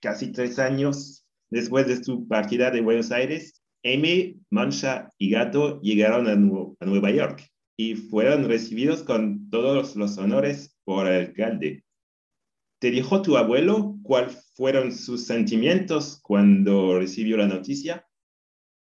casi 0.00 0.32
tres 0.32 0.58
años 0.58 1.26
después 1.50 1.86
de 1.86 2.02
su 2.02 2.26
partida 2.26 2.70
de 2.70 2.80
Buenos 2.80 3.12
Aires, 3.12 3.62
Amy, 3.84 4.40
Mancha 4.50 5.10
y 5.18 5.30
Gato 5.30 5.80
llegaron 5.80 6.26
a, 6.26 6.32
a 6.32 6.86
Nueva 6.86 7.10
York 7.10 7.46
y 7.76 7.94
fueron 7.94 8.48
recibidos 8.48 9.02
con 9.02 9.48
todos 9.50 9.94
los 9.96 10.18
honores 10.18 10.76
por 10.84 11.06
el 11.06 11.26
alcalde. 11.26 11.84
¿Te 12.78 12.90
dijo 12.90 13.22
tu 13.22 13.36
abuelo 13.36 13.98
cuáles 14.02 14.52
fueron 14.54 14.92
sus 14.92 15.26
sentimientos 15.26 16.20
cuando 16.22 16.98
recibió 16.98 17.36
la 17.36 17.46
noticia? 17.46 18.05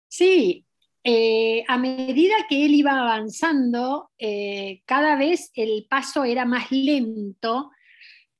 Sí, 0.09 0.65
eh, 1.05 1.65
a 1.69 1.79
medida 1.79 2.35
que 2.49 2.65
él 2.67 2.75
iba 2.75 2.93
avanzando, 2.93 4.11
eh, 4.19 4.83
cada 4.87 5.17
vez 5.17 5.51
el 5.55 5.87
paso 5.89 6.25
era 6.25 6.45
más 6.45 6.71
lento 6.73 7.71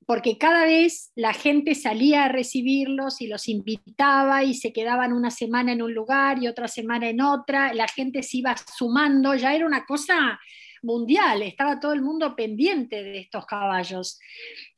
porque 0.07 0.37
cada 0.37 0.65
vez 0.65 1.11
la 1.15 1.33
gente 1.33 1.75
salía 1.75 2.23
a 2.23 2.29
recibirlos 2.29 3.19
y 3.19 3.27
los 3.27 3.49
invitaba 3.49 4.45
y 4.45 4.53
se 4.53 4.71
quedaban 4.71 5.11
una 5.11 5.29
semana 5.31 5.73
en 5.73 5.81
un 5.81 5.93
lugar 5.93 6.41
y 6.41 6.47
otra 6.47 6.69
semana 6.69 7.09
en 7.09 7.19
otra, 7.19 7.73
la 7.73 7.89
gente 7.89 8.23
se 8.23 8.37
iba 8.37 8.55
sumando, 8.57 9.35
ya 9.35 9.53
era 9.53 9.65
una 9.65 9.85
cosa 9.85 10.39
mundial, 10.81 11.41
estaba 11.41 11.81
todo 11.81 11.91
el 11.91 12.01
mundo 12.01 12.37
pendiente 12.37 13.03
de 13.03 13.19
estos 13.19 13.45
caballos. 13.45 14.17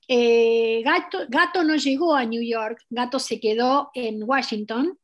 Eh, 0.08 0.82
Gato, 0.84 1.20
Gato 1.30 1.64
no 1.64 1.76
llegó 1.76 2.16
a 2.16 2.26
New 2.26 2.42
York, 2.42 2.82
Gato 2.90 3.20
se 3.20 3.40
quedó 3.40 3.92
en 3.94 4.24
Washington 4.24 4.98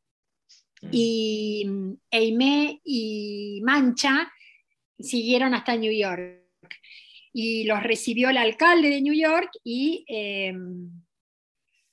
y 0.91 1.67
Aimé 2.11 2.81
y 2.83 3.61
Mancha 3.63 4.31
siguieron 4.99 5.53
hasta 5.53 5.75
New 5.75 5.91
York. 5.91 6.41
Y 7.33 7.65
los 7.65 7.83
recibió 7.83 8.29
el 8.29 8.37
alcalde 8.37 8.89
de 8.89 9.01
New 9.01 9.13
York 9.13 9.49
y 9.63 10.05
em, 10.07 10.89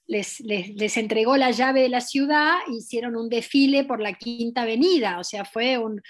les, 0.06 0.40
les, 0.40 0.96
entregó 0.96 1.36
la 1.36 1.50
llave 1.50 1.82
de 1.82 1.88
la 1.88 2.00
ciudad, 2.00 2.54
hicieron 2.70 3.16
un 3.16 3.28
desfile 3.28 3.84
por 3.84 4.00
la 4.00 4.12
Quinta 4.12 4.62
Avenida, 4.62 5.18
o 5.18 5.24
sea, 5.24 5.44
fue 5.44 5.78
un, 5.78 6.00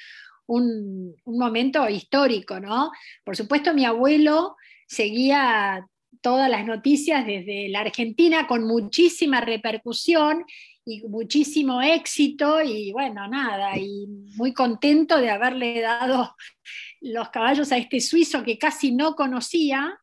un, 0.46 1.14
un 1.24 1.38
momento 1.38 1.88
histórico, 1.88 2.60
¿no? 2.60 2.90
Por 3.24 3.36
supuesto, 3.36 3.72
mi 3.72 3.86
abuelo 3.86 4.56
seguía 4.86 5.86
todas 6.20 6.50
las 6.50 6.66
noticias 6.66 7.26
desde 7.26 7.68
la 7.68 7.80
Argentina 7.80 8.46
con 8.46 8.64
muchísima 8.64 9.40
repercusión 9.40 10.44
y 10.84 11.02
muchísimo 11.02 11.80
éxito 11.80 12.60
y 12.62 12.92
bueno, 12.92 13.28
nada, 13.28 13.76
y 13.78 14.06
muy 14.36 14.52
contento 14.52 15.18
de 15.18 15.30
haberle 15.30 15.80
dado 15.80 16.34
los 17.00 17.28
caballos 17.30 17.70
a 17.72 17.78
este 17.78 18.00
suizo 18.00 18.42
que 18.42 18.58
casi 18.58 18.92
no 18.92 19.14
conocía 19.14 19.98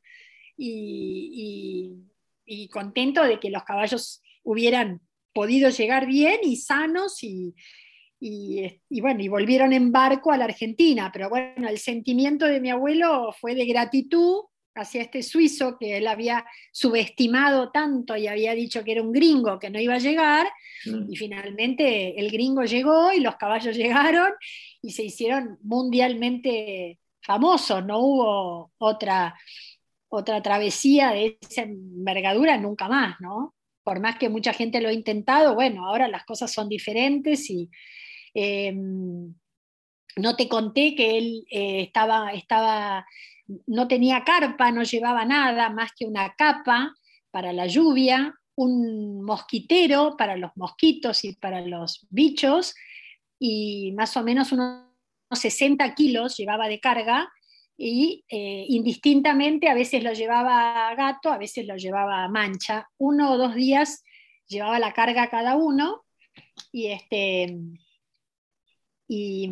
y, 0.58 1.96
contento 2.72 3.24
de 3.24 3.40
que 3.40 3.50
los 3.50 3.64
caballos 3.64 4.22
hubieran 4.44 5.02
podido 5.34 5.70
llegar 5.70 6.08
bien 6.08 6.40
y 6.44 6.56
sanos 6.58 7.24
y, 7.24 7.54
y, 8.20 9.02
bueno, 9.02 9.22
y 9.22 9.28
volvieron 9.28 9.72
en 9.72 9.92
barco 9.92 10.32
a 10.32 10.38
la 10.38 10.46
Argentina, 10.46 11.10
pero 11.14 11.30
bueno, 11.30 11.68
el 11.70 11.78
sentimiento 11.78 12.46
de 12.46 12.60
mi 12.60 12.70
abuelo 12.70 13.34
fue 13.40 13.56
de 13.56 13.66
gratitud 13.66 14.49
hacia 14.76 15.02
este 15.02 15.24
suizo 15.24 15.78
que 15.78 15.98
él 15.98 16.08
había 16.08 16.46
subestimado 16.72 17.72
tanto 17.72 18.16
y 18.16 18.28
había 18.28 18.54
dicho 18.54 18.84
que 18.84 18.94
era 18.94 19.02
un 19.02 19.12
gringo 19.12 19.60
que 19.60 19.70
no 19.70 19.80
iba 19.80 19.96
a 19.96 20.00
llegar, 20.00 20.48
mm. 20.86 21.12
y 21.12 21.16
finalmente 21.16 22.20
el 22.20 22.32
gringo 22.32 22.64
llegó 22.64 23.12
y 23.12 23.20
los 23.20 23.36
caballos 23.36 23.76
llegaron 23.78 24.32
y 24.82 24.92
se 24.92 25.04
hicieron 25.04 25.58
mundialmente 25.62 27.00
famosos, 27.22 27.86
no 27.86 28.00
hubo 28.00 28.72
otra, 28.78 29.36
otra 30.08 30.42
travesía 30.42 31.12
de 31.12 31.38
esa 31.42 31.64
envergadura 31.64 32.58
nunca 32.58 32.88
más, 32.88 33.20
¿no? 33.20 33.56
Por 33.84 34.00
más 34.00 34.18
que 34.18 34.30
mucha 34.30 34.54
gente 34.54 34.82
lo 34.82 34.90
ha 34.90 34.94
intentado, 34.94 35.56
bueno, 35.56 35.86
ahora 35.86 36.08
las 36.08 36.26
cosas 36.26 36.52
son 36.52 36.70
diferentes 36.70 37.50
y... 37.50 37.70
Em, 38.34 39.34
no 40.16 40.36
te 40.36 40.48
conté 40.48 40.96
que 40.96 41.18
él 41.18 41.46
eh, 41.50 41.82
estaba, 41.82 42.34
estaba 42.34 43.06
no 43.68 43.88
tenía 43.88 44.24
carpa, 44.24 44.72
no 44.72 44.84
llevaba 44.84 45.26
nada 45.26 45.70
más 45.70 45.92
que 45.98 46.06
una 46.06 46.34
capa 46.36 46.96
para 47.32 47.54
la 47.54 47.68
lluvia, 47.68 48.36
un 48.56 49.24
mosquitero 49.24 50.16
para 50.18 50.36
los 50.36 50.52
mosquitos 50.56 51.24
y 51.24 51.34
para 51.34 51.62
los 51.62 52.06
bichos, 52.10 52.76
y 53.40 53.94
más 53.94 54.18
o 54.18 54.24
menos 54.24 54.52
unos 54.52 54.86
60 55.32 55.96
kilos 55.96 56.36
llevaba 56.38 56.68
de 56.68 56.80
carga, 56.80 57.30
y 57.78 58.26
eh, 58.28 58.66
indistintamente 58.68 59.70
a 59.70 59.74
veces 59.74 60.04
lo 60.04 60.12
llevaba 60.12 60.94
gato, 60.96 61.32
a 61.32 61.38
veces 61.38 61.66
lo 61.66 61.78
llevaba 61.78 62.28
mancha. 62.28 62.90
Uno 62.98 63.32
o 63.32 63.38
dos 63.38 63.56
días 63.56 64.04
llevaba 64.48 64.80
la 64.80 64.92
carga 64.92 65.30
cada 65.30 65.56
uno, 65.56 66.04
y 66.72 66.88
este. 66.88 67.58
Y, 69.08 69.50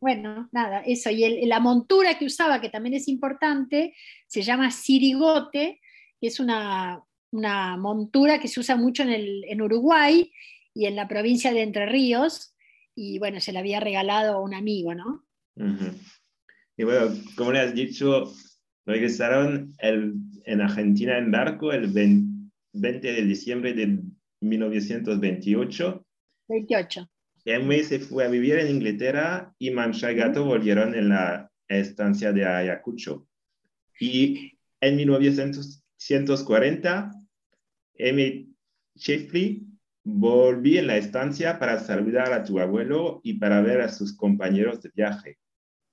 bueno, 0.00 0.48
nada, 0.50 0.80
eso. 0.80 1.10
Y 1.10 1.44
la 1.46 1.60
montura 1.60 2.18
que 2.18 2.24
usaba, 2.24 2.60
que 2.60 2.70
también 2.70 2.94
es 2.94 3.06
importante, 3.06 3.94
se 4.26 4.42
llama 4.42 4.70
sirigote, 4.70 5.80
que 6.20 6.26
es 6.26 6.40
una, 6.40 7.04
montura 7.32 8.40
que 8.40 8.48
se 8.48 8.60
usa 8.60 8.76
mucho 8.76 9.04
en, 9.04 9.62
Uruguay 9.62 10.32
y 10.74 10.86
en 10.86 10.96
la 10.96 11.06
provincia 11.06 11.52
de 11.52 11.62
Entre 11.62 11.86
Ríos. 11.86 12.54
Y 12.94 13.18
bueno, 13.18 13.40
se 13.40 13.52
la 13.52 13.60
había 13.60 13.78
regalado 13.78 14.34
a 14.34 14.40
un 14.40 14.54
amigo, 14.54 14.94
¿no? 14.94 15.24
Y 16.76 16.84
bueno, 16.84 17.14
como 17.36 17.52
le 17.52 17.60
has 17.60 17.74
dicho, 17.74 18.32
regresaron 18.86 19.74
en 19.78 20.60
Argentina 20.60 21.18
en 21.18 21.30
barco 21.30 21.72
el 21.72 21.88
20 22.72 23.12
de 23.12 23.22
diciembre 23.22 23.74
de 23.74 24.00
1928. 24.40 26.06
28. 26.48 27.10
Emmy 27.44 27.82
se 27.82 28.00
fue 28.00 28.24
a 28.24 28.28
vivir 28.28 28.58
en 28.58 28.68
Inglaterra 28.68 29.54
y 29.58 29.70
Mancha 29.70 30.12
y 30.12 30.16
Gato 30.16 30.44
volvieron 30.44 30.94
en 30.94 31.08
la 31.08 31.50
estancia 31.68 32.32
de 32.32 32.44
Ayacucho. 32.44 33.26
Y 33.98 34.58
en 34.80 34.96
1940, 34.96 37.12
Emmy 37.94 38.54
Sheffley 38.94 39.66
volvió 40.02 40.80
en 40.80 40.86
la 40.86 40.96
estancia 40.96 41.58
para 41.58 41.78
saludar 41.78 42.32
a 42.32 42.44
tu 42.44 42.58
abuelo 42.58 43.20
y 43.22 43.34
para 43.34 43.60
ver 43.60 43.80
a 43.80 43.88
sus 43.88 44.16
compañeros 44.16 44.82
de 44.82 44.90
viaje. 44.94 45.38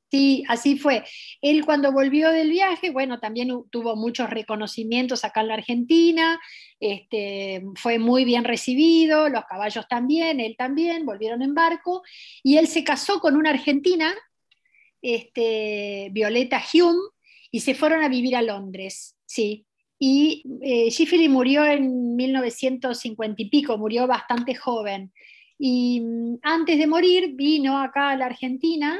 Sí, 0.09 0.43
así 0.47 0.77
fue. 0.77 1.03
Él 1.41 1.65
cuando 1.65 1.91
volvió 1.91 2.31
del 2.31 2.49
viaje, 2.49 2.91
bueno, 2.91 3.19
también 3.19 3.49
tuvo 3.69 3.97
muchos 3.97 4.29
reconocimientos 4.29 5.25
acá 5.25 5.41
en 5.41 5.49
la 5.49 5.55
Argentina, 5.55 6.39
este, 6.79 7.63
fue 7.75 7.99
muy 7.99 8.23
bien 8.23 8.45
recibido, 8.45 9.27
los 9.27 9.43
caballos 9.45 9.85
también, 9.89 10.39
él 10.39 10.55
también, 10.57 11.05
volvieron 11.05 11.41
en 11.41 11.53
barco, 11.53 12.03
y 12.41 12.57
él 12.57 12.67
se 12.67 12.85
casó 12.85 13.19
con 13.19 13.35
una 13.35 13.49
argentina, 13.49 14.15
este, 15.01 16.09
Violeta 16.13 16.63
Hume, 16.73 17.09
y 17.51 17.59
se 17.59 17.75
fueron 17.75 18.01
a 18.01 18.09
vivir 18.09 18.35
a 18.37 18.41
Londres, 18.41 19.17
sí. 19.25 19.65
Y 19.99 20.43
eh, 20.61 21.29
murió 21.29 21.65
en 21.65 22.15
1950 22.15 23.41
y 23.41 23.49
pico, 23.49 23.77
murió 23.77 24.07
bastante 24.07 24.55
joven. 24.55 25.11
Y 25.57 26.01
mm, 26.01 26.37
antes 26.43 26.77
de 26.77 26.87
morir 26.87 27.33
vino 27.35 27.81
acá 27.81 28.11
a 28.11 28.15
la 28.15 28.27
Argentina 28.27 28.97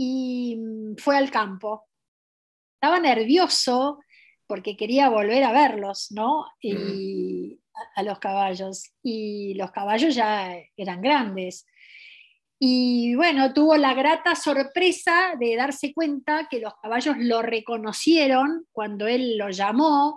y 0.00 0.54
mm, 0.56 0.96
fue 0.96 1.16
al 1.16 1.28
campo. 1.28 1.88
Estaba 2.74 3.00
nervioso 3.00 3.98
porque 4.46 4.76
quería 4.76 5.08
volver 5.08 5.42
a 5.42 5.50
verlos, 5.50 6.12
¿no? 6.12 6.46
Y 6.60 7.58
a, 7.96 8.04
los 8.04 8.20
caballos. 8.20 8.92
Y 9.02 9.54
los 9.54 9.72
caballos 9.72 10.14
ya 10.14 10.54
eran 10.76 11.02
grandes. 11.02 11.66
Y 12.60 13.16
bueno, 13.16 13.52
tuvo 13.52 13.76
la 13.76 13.92
grata 13.94 14.36
sorpresa 14.36 15.34
de 15.38 15.56
darse 15.56 15.92
cuenta 15.92 16.46
que 16.48 16.60
los 16.60 16.74
caballos 16.80 17.16
lo 17.18 17.42
reconocieron 17.42 18.66
cuando 18.70 19.08
él 19.08 19.36
lo 19.36 19.50
llamó, 19.50 20.16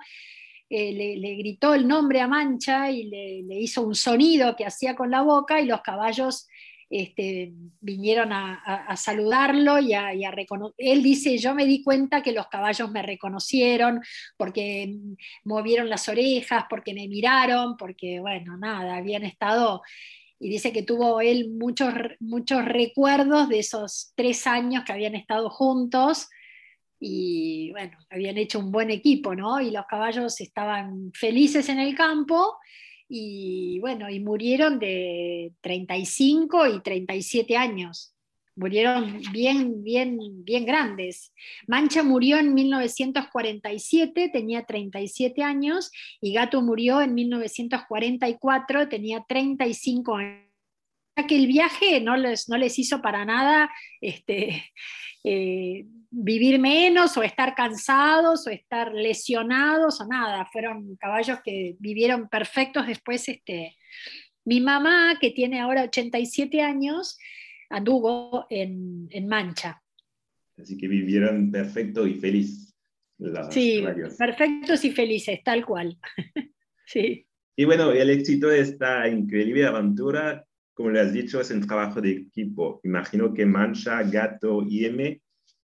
eh, 0.69 0.93
le, 0.93 1.35
gritó 1.35 1.73
el 1.73 1.87
nombre 1.87 2.21
a 2.21 2.27
Mancha 2.27 2.91
y 2.91 3.05
le, 3.05 3.43
le, 3.43 3.59
hizo 3.59 3.81
un 3.81 3.95
sonido 3.95 4.55
que 4.55 4.65
hacía 4.65 4.95
con 4.95 5.09
la 5.11 5.21
boca 5.21 5.59
y 5.59 5.65
los 5.65 5.81
caballos 5.81 6.47
este, 6.91 7.53
vinieron 7.79 8.33
a, 8.33 8.95
saludarlo 8.97 9.79
y 9.79 9.93
a, 9.93 10.31
reconocer. 10.31 10.75
Él 10.77 11.01
dice, 11.01 11.37
yo 11.37 11.55
me 11.55 11.65
di 11.65 11.81
cuenta 11.81 12.21
que 12.21 12.33
los 12.33 12.47
caballos 12.47 12.91
me 12.91 13.01
reconocieron 13.01 14.01
porque 14.35 14.93
movieron 15.45 15.89
las 15.89 16.09
orejas, 16.09 16.65
porque 16.69 16.93
me 16.93 17.07
miraron, 17.07 17.77
porque, 17.77 18.19
bueno, 18.19 18.57
nada, 18.57 18.97
habían 18.97 19.23
estado... 19.23 19.81
Y 20.43 20.49
dice 20.49 20.73
que 20.73 20.81
tuvo 20.81 21.21
él 21.21 21.51
muchos, 21.51 21.93
muchos 22.19 22.65
recuerdos 22.65 23.47
de 23.47 23.59
esos 23.59 24.11
tres 24.15 24.47
años 24.47 24.83
que 24.83 24.91
habían 24.91 25.13
estado 25.13 25.51
juntos 25.51 26.29
y 26.99 27.69
bueno, 27.71 27.95
habían 28.09 28.39
hecho 28.39 28.57
un 28.57 28.71
buen 28.71 28.89
equipo, 28.89 29.35
¿no? 29.35 29.61
Y 29.61 29.69
los 29.69 29.85
caballos 29.85 30.41
estaban 30.41 31.11
felices 31.13 31.69
en 31.69 31.79
el 31.79 31.93
campo 31.93 32.57
y 33.13 33.77
bueno, 33.81 34.09
y 34.09 34.21
murieron 34.21 34.79
de 34.79 35.51
35 35.59 36.67
y 36.67 36.79
37 36.79 37.57
años. 37.57 38.15
Murieron 38.55 39.21
bien, 39.33 39.83
bien, 39.83 40.17
bien 40.45 40.65
grandes. 40.65 41.33
Mancha 41.67 42.03
murió 42.03 42.37
en 42.37 42.53
1947, 42.53 44.29
tenía 44.31 44.63
37 44.63 45.43
años, 45.43 45.91
y 46.21 46.31
Gato 46.31 46.61
murió 46.61 47.01
en 47.01 47.13
1944, 47.13 48.87
tenía 48.87 49.25
35 49.27 50.15
años 50.15 50.50
que 51.27 51.35
el 51.35 51.47
viaje 51.47 52.01
no 52.01 52.17
les, 52.17 52.49
no 52.49 52.57
les 52.57 52.77
hizo 52.79 53.01
para 53.01 53.25
nada 53.25 53.69
este, 53.99 54.71
eh, 55.23 55.85
vivir 56.09 56.59
menos 56.59 57.15
o 57.17 57.23
estar 57.23 57.53
cansados 57.55 58.47
o 58.47 58.49
estar 58.49 58.93
lesionados 58.93 60.01
o 60.01 60.07
nada. 60.07 60.47
Fueron 60.51 60.95
caballos 60.95 61.39
que 61.43 61.75
vivieron 61.79 62.27
perfectos 62.29 62.87
después. 62.87 63.27
Este, 63.29 63.75
mi 64.45 64.61
mamá, 64.61 65.17
que 65.19 65.31
tiene 65.31 65.59
ahora 65.59 65.83
87 65.83 66.61
años, 66.61 67.17
anduvo 67.69 68.47
en, 68.49 69.27
Mancha. 69.27 69.81
Así 70.57 70.77
que 70.77 70.87
vivieron 70.87 71.51
perfecto 71.51 72.05
y 72.05 72.15
feliz. 72.15 72.73
los 73.17 73.53
Sí, 73.53 73.83
perfectos 74.17 74.83
y 74.85 74.91
felices, 74.91 75.39
tal 75.43 75.65
cual. 75.65 75.97
Sí. 76.83 77.25
Y 77.55 77.63
bueno, 77.63 77.93
el 77.93 78.09
éxito 78.09 78.49
de 78.49 78.59
esta 78.59 79.07
increíble 79.07 79.65
aventura, 79.65 80.45
como 80.81 80.93
le 80.93 81.01
has 81.01 81.13
dicho, 81.13 81.39
es 81.39 81.51
un 81.51 81.61
trabajo 81.61 82.01
de 82.01 82.09
equipo. 82.09 82.81
Imagino 82.83 83.35
que 83.35 83.45
Mancha, 83.45 84.01
Gato 84.01 84.63
y 84.67 84.85
M 84.85 85.21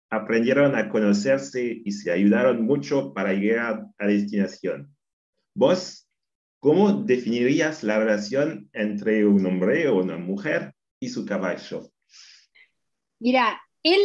aprendieron 0.09 0.75
a 0.75 0.89
conocerse 0.89 1.83
y 1.85 1.93
se 1.93 2.11
ayudaron 2.11 2.65
mucho 2.65 3.13
para 3.13 3.35
llegar 3.35 3.85
a 3.99 4.07
destinación. 4.07 4.97
¿Vos 5.55 6.09
cómo 6.61 7.05
definirías 7.05 7.85
la 7.85 7.99
relación 7.99 8.71
entre 8.73 9.27
un 9.27 9.45
hombre 9.45 9.87
o 9.89 9.99
una 9.99 10.17
mujer 10.17 10.73
y 10.99 11.11
su 11.11 11.27
caballo? 11.27 11.91
Mira, 13.21 13.61
él 13.83 14.01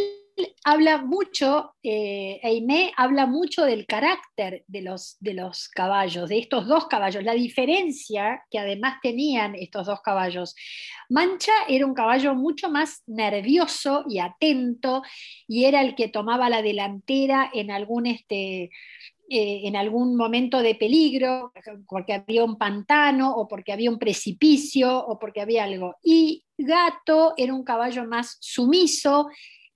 habla 0.64 0.98
mucho, 0.98 1.74
eh, 1.82 2.40
Aimé 2.42 2.92
habla 2.96 3.26
mucho 3.26 3.64
del 3.64 3.86
carácter 3.86 4.64
de 4.66 4.82
los, 4.82 5.16
de 5.20 5.34
los 5.34 5.68
caballos, 5.68 6.28
de 6.28 6.38
estos 6.38 6.66
dos 6.66 6.86
caballos, 6.86 7.24
la 7.24 7.34
diferencia 7.34 8.42
que 8.50 8.58
además 8.58 8.98
tenían 9.02 9.54
estos 9.54 9.86
dos 9.86 10.00
caballos. 10.00 10.54
Mancha 11.08 11.52
era 11.68 11.86
un 11.86 11.94
caballo 11.94 12.34
mucho 12.34 12.70
más 12.70 13.02
nervioso 13.06 14.04
y 14.08 14.18
atento 14.18 15.02
y 15.46 15.64
era 15.64 15.80
el 15.80 15.94
que 15.94 16.08
tomaba 16.08 16.48
la 16.50 16.62
delantera 16.62 17.50
en 17.52 17.70
algún 17.70 18.06
este, 18.06 18.70
eh, 19.30 19.60
en 19.64 19.76
algún 19.76 20.16
momento 20.16 20.62
de 20.62 20.74
peligro, 20.74 21.52
porque 21.86 22.14
había 22.14 22.44
un 22.44 22.56
pantano 22.56 23.34
o 23.36 23.46
porque 23.46 23.74
había 23.74 23.90
un 23.90 23.98
precipicio 23.98 25.04
o 25.06 25.18
porque 25.18 25.42
había 25.42 25.64
algo. 25.64 25.96
Y 26.02 26.46
Gato 26.56 27.34
era 27.36 27.52
un 27.52 27.62
caballo 27.62 28.06
más 28.06 28.38
sumiso, 28.40 29.28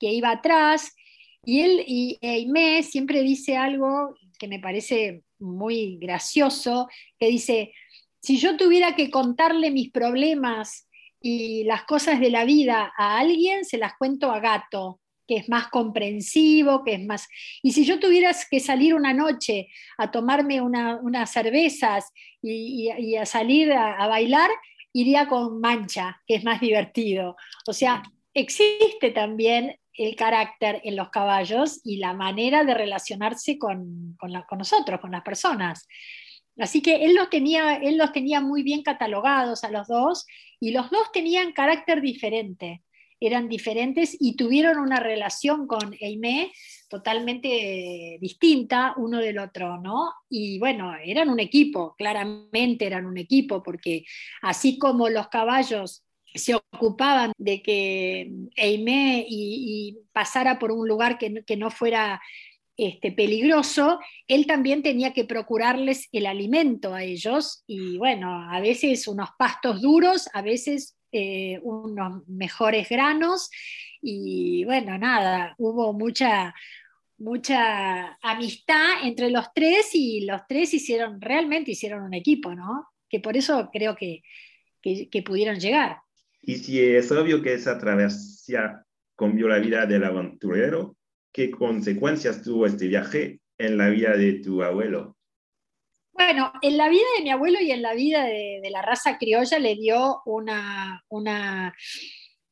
que 0.03 0.13
iba 0.13 0.33
atrás, 0.33 0.97
y 1.45 1.61
él 1.61 1.85
y 1.87 2.19
Aimé 2.23 2.83
siempre 2.83 3.23
dice 3.23 3.57
algo 3.57 4.17
que 4.37 4.49
me 4.49 4.59
parece 4.59 5.23
muy 5.39 5.99
gracioso, 5.99 6.89
que 7.19 7.29
dice, 7.29 7.73
si 8.21 8.39
yo 8.39 8.57
tuviera 8.57 8.97
que 8.97 9.11
contarle 9.11 9.71
mis 9.71 9.93
problemas 9.93 10.89
y 11.21 11.63
las 11.65 11.85
cosas 11.85 12.19
de 12.19 12.31
la 12.31 12.45
vida 12.45 12.93
a 12.99 13.19
alguien, 13.19 13.65
se 13.65 13.79
las 13.79 13.95
cuento 13.97 14.33
a 14.33 14.41
Gato, 14.41 15.01
que 15.29 15.37
es 15.37 15.49
más 15.49 15.69
comprensivo, 15.69 16.83
que 16.83 16.95
es 16.95 17.07
más... 17.07 17.29
Y 17.63 17.73
si 17.73 17.85
yo 17.85 18.01
tuviera 18.01 18.35
que 18.51 18.59
salir 18.59 18.95
una 18.95 19.13
noche 19.13 19.69
a 19.99 20.11
tomarme 20.11 20.61
una, 20.61 20.97
unas 20.97 21.31
cervezas 21.31 22.13
y 22.43 23.17
a 23.17 23.27
salir 23.27 23.73
a, 23.73 23.95
a, 23.95 24.09
bailar, 24.09 24.51
iría 24.93 25.29
con 25.29 25.61
Mancha, 25.61 26.21
que 26.27 26.35
es 26.35 26.45
más 26.45 26.61
divertido. 26.61 27.37
O 27.69 27.73
sea, 27.73 28.03
existe 28.35 29.11
también 29.11 29.77
el 29.97 30.17
carácter 30.17 30.81
en 30.85 30.97
los 30.97 31.11
caballos 31.11 31.81
y 31.85 31.99
la 31.99 32.15
manera 32.15 32.65
de 32.65 32.75
relacionarse 32.75 33.59
con, 33.59 34.17
con, 34.19 34.59
nosotros, 34.59 35.01
con 35.01 35.13
las 35.13 35.23
personas. 35.23 35.87
Así 36.59 36.83
que 36.83 37.05
él 37.05 37.15
los, 37.15 37.31
tenía, 37.31 37.77
él 37.77 37.97
los 37.97 38.13
tenía 38.13 38.41
muy 38.41 38.63
bien 38.63 38.83
catalogados 38.83 39.65
a 39.65 39.71
los 39.71 39.89
dos 39.89 40.27
y 40.61 40.71
los 40.71 40.91
dos 40.91 41.11
tenían 41.13 41.53
carácter 41.53 42.01
diferente 42.01 42.83
eran 43.27 43.49
diferentes 43.49 44.17
y 44.19 44.35
tuvieron 44.35 44.79
una 44.79 44.99
relación 44.99 45.69
con 45.69 45.95
Aimé 46.01 46.53
totalmente 46.89 48.19
distinta 48.21 48.95
uno 48.97 49.19
del 49.19 49.39
otro, 49.39 49.79
¿no? 49.81 50.13
Y 50.29 50.59
bueno, 50.59 50.93
eran 51.05 51.29
un 51.29 51.39
equipo, 51.39 51.95
claramente 51.97 52.85
eran 52.85 53.07
un 53.07 53.17
equipo, 53.19 53.63
porque 53.63 54.05
así 54.43 54.77
como 54.77 55.09
los 55.09 55.29
caballos 55.29 56.05
se 56.35 56.55
ocupaban 56.55 57.33
de 57.39 57.63
que 57.63 58.31
Aimé 58.57 59.25
y, 59.29 59.99
pasara 60.13 60.59
por 60.59 60.73
un 60.73 60.87
lugar 60.87 61.19
que, 61.19 61.57
no 61.57 61.71
fuera 61.71 62.21
este, 62.77 63.13
peligroso, 63.13 63.99
él 64.29 64.47
también 64.47 64.83
tenía 64.83 65.13
que 65.13 65.25
procurarles 65.25 66.09
el 66.13 66.27
alimento 66.27 66.95
a 66.95 67.03
ellos 67.03 67.65
y 67.67 67.99
bueno, 67.99 68.51
a 68.51 68.61
veces 68.61 69.09
unos 69.09 69.31
pastos 69.39 69.81
duros, 69.81 70.29
a 70.33 70.43
veces 70.43 70.97
eh, 71.13 71.61
unos 71.63 72.27
mejores 72.29 72.89
granos 72.89 73.51
y 74.01 74.65
bueno, 74.65 74.99
nada, 74.99 75.55
hubo 75.59 75.93
mucha, 75.93 76.55
mucha 77.19 78.19
amistad 78.21 79.05
entre 79.05 79.31
los 79.31 79.47
tres 79.55 79.95
y 79.95 80.25
los 80.27 80.43
tres 80.49 80.75
hicieron, 80.75 81.21
realmente 81.21 81.71
hicieron 81.71 82.03
un 82.03 82.15
equipo, 82.15 82.55
¿no? 82.55 82.89
Que 83.09 83.21
por 83.21 83.37
eso 83.37 83.71
creo 83.73 83.95
que, 83.95 84.23
que 84.83 85.23
pudieron 85.23 85.61
llegar. 85.61 86.02
Y 86.43 86.57
si 86.57 86.81
es 86.81 87.11
obvio 87.13 87.41
que 87.41 87.55
esa 87.55 87.79
travesía 87.79 88.85
cambió 89.17 89.47
la 89.47 89.59
vida 89.59 89.87
del 89.87 90.03
aventurero, 90.03 90.97
¿qué 91.33 91.53
consecuencias 91.53 92.43
tuvo 92.43 92.67
este 92.67 92.89
viaje 92.89 93.41
en 93.59 93.79
la 93.79 93.89
vida 93.89 94.17
de 94.17 94.35
tu 94.41 94.63
abuelo? 94.63 95.17
Bueno, 96.13 96.53
en 96.61 96.77
la 96.77 96.89
vida 96.89 97.07
de 97.17 97.23
mi 97.23 97.31
abuelo 97.31 97.61
y 97.61 97.71
en 97.71 97.81
la 97.81 97.95
vida 97.95 98.25
de, 98.25 98.59
de 98.61 98.71
la 98.71 98.83
raza 98.83 99.19
criolla 99.19 99.59
le 99.61 99.77
dio 99.77 100.21
una, 100.27 101.03
una 101.09 101.75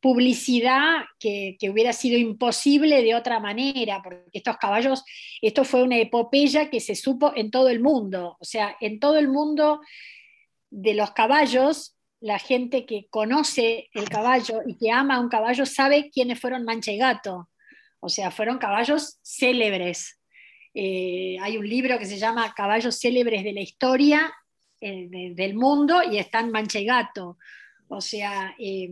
publicidad 0.00 1.03
que, 1.18 1.57
que, 1.59 1.68
hubiera 1.68 1.92
sido 1.92 2.16
imposible 2.16 3.03
de 3.03 3.14
otra 3.14 3.38
manera, 3.38 4.00
porque 4.03 4.22
estos 4.33 4.57
caballos, 4.57 5.05
esto 5.42 5.64
fue 5.64 5.83
una 5.83 5.98
epopeya 5.98 6.70
que 6.70 6.81
se 6.81 6.94
supo 6.94 7.33
en 7.35 7.50
todo 7.50 7.68
el 7.68 7.81
mundo, 7.81 8.37
o 8.40 8.44
sea, 8.44 8.76
en 8.81 8.98
todo 8.98 9.18
el 9.18 9.29
mundo 9.29 9.81
de 10.70 10.94
los 10.94 11.11
caballos, 11.11 12.00
la 12.20 12.38
gente 12.38 12.87
que 12.87 13.06
conoce 13.09 13.88
el 13.94 14.09
caballo 14.09 14.61
y 14.66 14.76
que 14.76 14.90
ama 14.90 15.16
a 15.16 15.20
un 15.20 15.28
caballo 15.28 15.66
sabe 15.66 16.11
quiénes 16.11 16.38
fueron 16.38 16.64
Mancha 16.64 16.92
y 16.92 16.98
Gato, 16.98 17.48
o 18.00 18.09
sea, 18.09 18.30
fueron 18.30 18.59
caballos 18.59 19.18
célebres, 19.22 20.20
eh, 20.74 21.37
hay 21.40 21.56
un 21.56 21.68
libro 21.68 21.98
que 21.98 22.06
se 22.06 22.18
llama 22.18 22.54
Caballos 22.54 22.98
célebres 22.98 23.42
de 23.42 23.52
la 23.52 23.61
historia 23.61 24.33
eh, 24.80 25.09
de, 25.09 25.35
del 25.35 25.54
mundo 25.54 26.00
y 26.02 26.18
están 26.18 26.50
Mancha 26.50 26.78
y 26.78 26.85
Gato. 26.85 27.38
O 27.88 28.00
sea, 28.00 28.54
eh, 28.59 28.90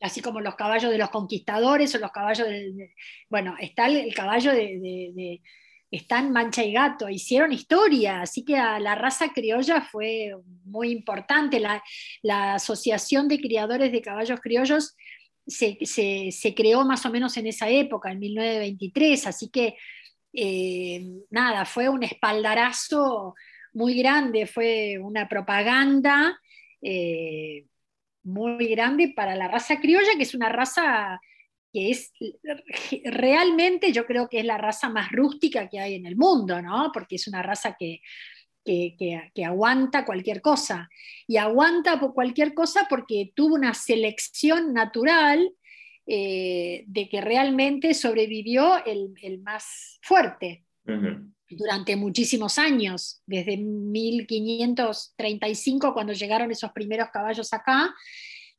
así 0.00 0.22
como 0.22 0.40
los 0.40 0.54
caballos 0.54 0.90
de 0.90 0.98
los 0.98 1.10
conquistadores 1.10 1.94
o 1.94 1.98
los 1.98 2.12
caballos 2.12 2.48
del. 2.48 2.76
De, 2.76 2.94
bueno, 3.28 3.56
está 3.60 3.86
el, 3.86 4.14
caballo 4.14 4.52
de, 4.52 5.42
Están 5.90 6.32
Mancha 6.32 6.62
y 6.64 6.72
Gato, 6.72 7.08
hicieron 7.08 7.52
historia, 7.52 8.22
así 8.22 8.44
que 8.44 8.56
a 8.56 8.78
la 8.78 8.94
raza 8.94 9.32
criolla 9.32 9.80
fue 9.80 10.32
muy 10.64 10.90
importante. 10.90 11.60
La, 11.60 11.82
la 12.22 12.54
Asociación 12.54 13.28
de 13.28 13.40
Criadores 13.40 13.90
de 13.90 14.02
Caballos 14.02 14.40
Criollos 14.40 14.96
se, 15.48 15.78
se, 16.30 16.54
creó 16.54 16.84
más 16.84 17.06
o 17.06 17.10
menos 17.10 17.36
en 17.36 17.46
esa 17.46 17.68
época, 17.68 18.12
en 18.12 18.18
1923, 18.18 19.26
así 19.26 19.48
que 19.48 19.76
eh, 20.32 21.04
nada, 21.30 21.64
fue 21.64 21.88
un 21.88 22.02
espaldarazo 22.02 23.34
muy 23.72 23.98
grande, 23.98 24.46
fue 24.46 24.98
una 24.98 25.28
propaganda 25.28 26.38
eh, 26.82 27.64
muy 28.22 28.68
grande 28.68 29.12
para 29.16 29.34
la 29.36 29.48
raza 29.48 29.80
criolla, 29.80 30.16
que 30.16 30.24
es 30.24 30.34
una 30.34 30.50
raza 30.50 31.18
que 31.72 31.90
es 31.90 32.12
realmente, 33.04 33.92
yo 33.92 34.06
creo 34.06 34.28
que 34.28 34.40
es 34.40 34.44
la 34.44 34.58
raza 34.58 34.88
más 34.88 35.10
rústica 35.12 35.68
que 35.68 35.80
hay 35.80 35.94
en 35.94 36.06
el 36.06 36.16
mundo, 36.16 36.60
¿no? 36.62 36.90
Porque 36.92 37.16
es 37.16 37.28
una 37.28 37.42
raza 37.42 37.76
que, 37.78 38.00
que, 38.64 38.96
que, 38.98 39.30
que, 39.34 39.44
aguanta 39.44 40.04
cualquier 40.04 40.40
cosa. 40.40 40.88
Y 41.26 41.36
aguanta 41.36 41.98
cualquier 41.98 42.54
cosa 42.54 42.86
porque 42.88 43.32
tuvo 43.34 43.54
una 43.54 43.74
selección 43.74 44.72
natural 44.72 45.52
eh, 46.10 46.84
de 46.86 47.06
que 47.10 47.20
realmente 47.20 47.92
sobrevivió 47.92 48.82
el, 48.86 49.12
el 49.20 49.42
más 49.42 49.98
fuerte 50.00 50.64
uh 50.86 50.92
-huh. 50.92 51.34
durante 51.50 51.96
muchísimos 51.96 52.56
años, 52.56 53.20
desde 53.26 53.58
1535 53.58 55.92
cuando 55.92 56.14
llegaron 56.14 56.50
esos 56.50 56.72
primeros 56.72 57.10
caballos 57.10 57.52
acá, 57.52 57.94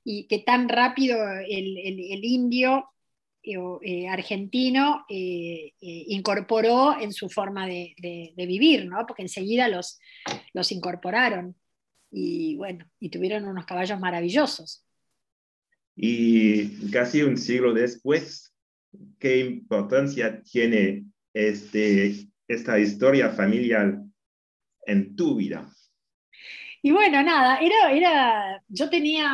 y 0.04 0.28
que 0.28 0.38
tan 0.40 0.70
rápido 0.70 1.18
el, 1.40 1.76
el, 1.80 2.00
el 2.12 2.24
indio 2.24 2.86
eh, 3.54 3.58
eh, 3.82 4.08
argentino 4.08 5.06
eh, 5.10 5.74
incorporó 5.80 7.00
en 7.00 7.12
su 7.12 7.30
forma 7.30 7.68
de, 7.68 7.96
de, 7.98 8.34
de, 8.36 8.46
vivir, 8.46 8.86
¿no? 8.86 9.06
porque 9.08 9.24
enseguida 9.24 9.68
los, 9.68 10.00
los 10.54 10.72
incorporaron 10.72 11.56
y 12.12 12.56
bueno, 12.56 12.90
y 13.00 13.10
tuvieron 13.10 13.46
unos 13.46 13.66
caballos 13.66 14.00
maravillosos. 14.00 14.86
Y 15.96 16.90
casi 16.92 17.24
un 17.24 17.38
siglo 17.38 17.74
después, 17.74 18.54
¿qué 19.20 19.40
importancia 19.40 20.42
tiene 20.44 21.06
este, 21.34 22.30
esta 22.48 22.80
historia 22.80 23.30
familiar 23.30 24.00
en 24.86 25.16
tu 25.16 25.36
vida? 25.36 25.70
Y 26.82 26.92
bueno, 26.92 27.22
nada, 27.22 27.60
era, 27.60 27.92
era, 27.92 28.64
yo 28.70 28.90
tenía 28.90 29.30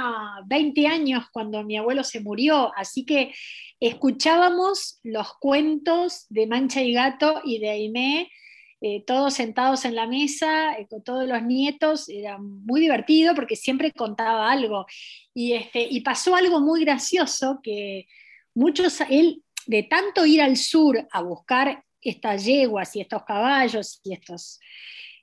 20 0.47 0.87
años 0.87 1.25
cuando 1.31 1.63
mi 1.63 1.77
abuelo 1.77 2.03
se 2.03 2.19
murió, 2.19 2.71
así 2.75 3.05
que 3.05 3.33
escuchábamos 3.79 4.99
los 5.03 5.33
cuentos 5.39 6.25
de 6.29 6.47
Mancha 6.47 6.81
y 6.81 6.93
Gato 6.93 7.41
y 7.43 7.59
de 7.59 7.69
Aimé, 7.69 8.31
eh, 8.81 9.03
todos 9.05 9.33
sentados 9.33 9.85
en 9.85 9.95
la 9.95 10.05
mesa, 10.05 10.77
eh, 10.77 10.87
con 10.87 11.03
todos 11.03 11.27
los 11.27 11.41
nietos, 11.41 12.09
era 12.09 12.37
muy 12.37 12.81
divertido 12.81 13.33
porque 13.33 13.55
siempre 13.55 13.91
contaba 13.91 14.51
algo. 14.51 14.85
Y, 15.33 15.53
este, 15.53 15.87
y 15.89 16.01
pasó 16.01 16.35
algo 16.35 16.59
muy 16.59 16.81
gracioso 16.81 17.59
que 17.63 18.07
muchos, 18.53 19.01
él, 19.09 19.43
de 19.65 19.83
tanto 19.83 20.25
ir 20.25 20.41
al 20.41 20.57
sur 20.57 21.07
a 21.11 21.21
buscar 21.21 21.83
estas 22.01 22.45
yeguas 22.45 22.95
y 22.95 23.01
estos 23.01 23.23
caballos 23.23 23.99
y 24.03 24.13
estos, 24.13 24.59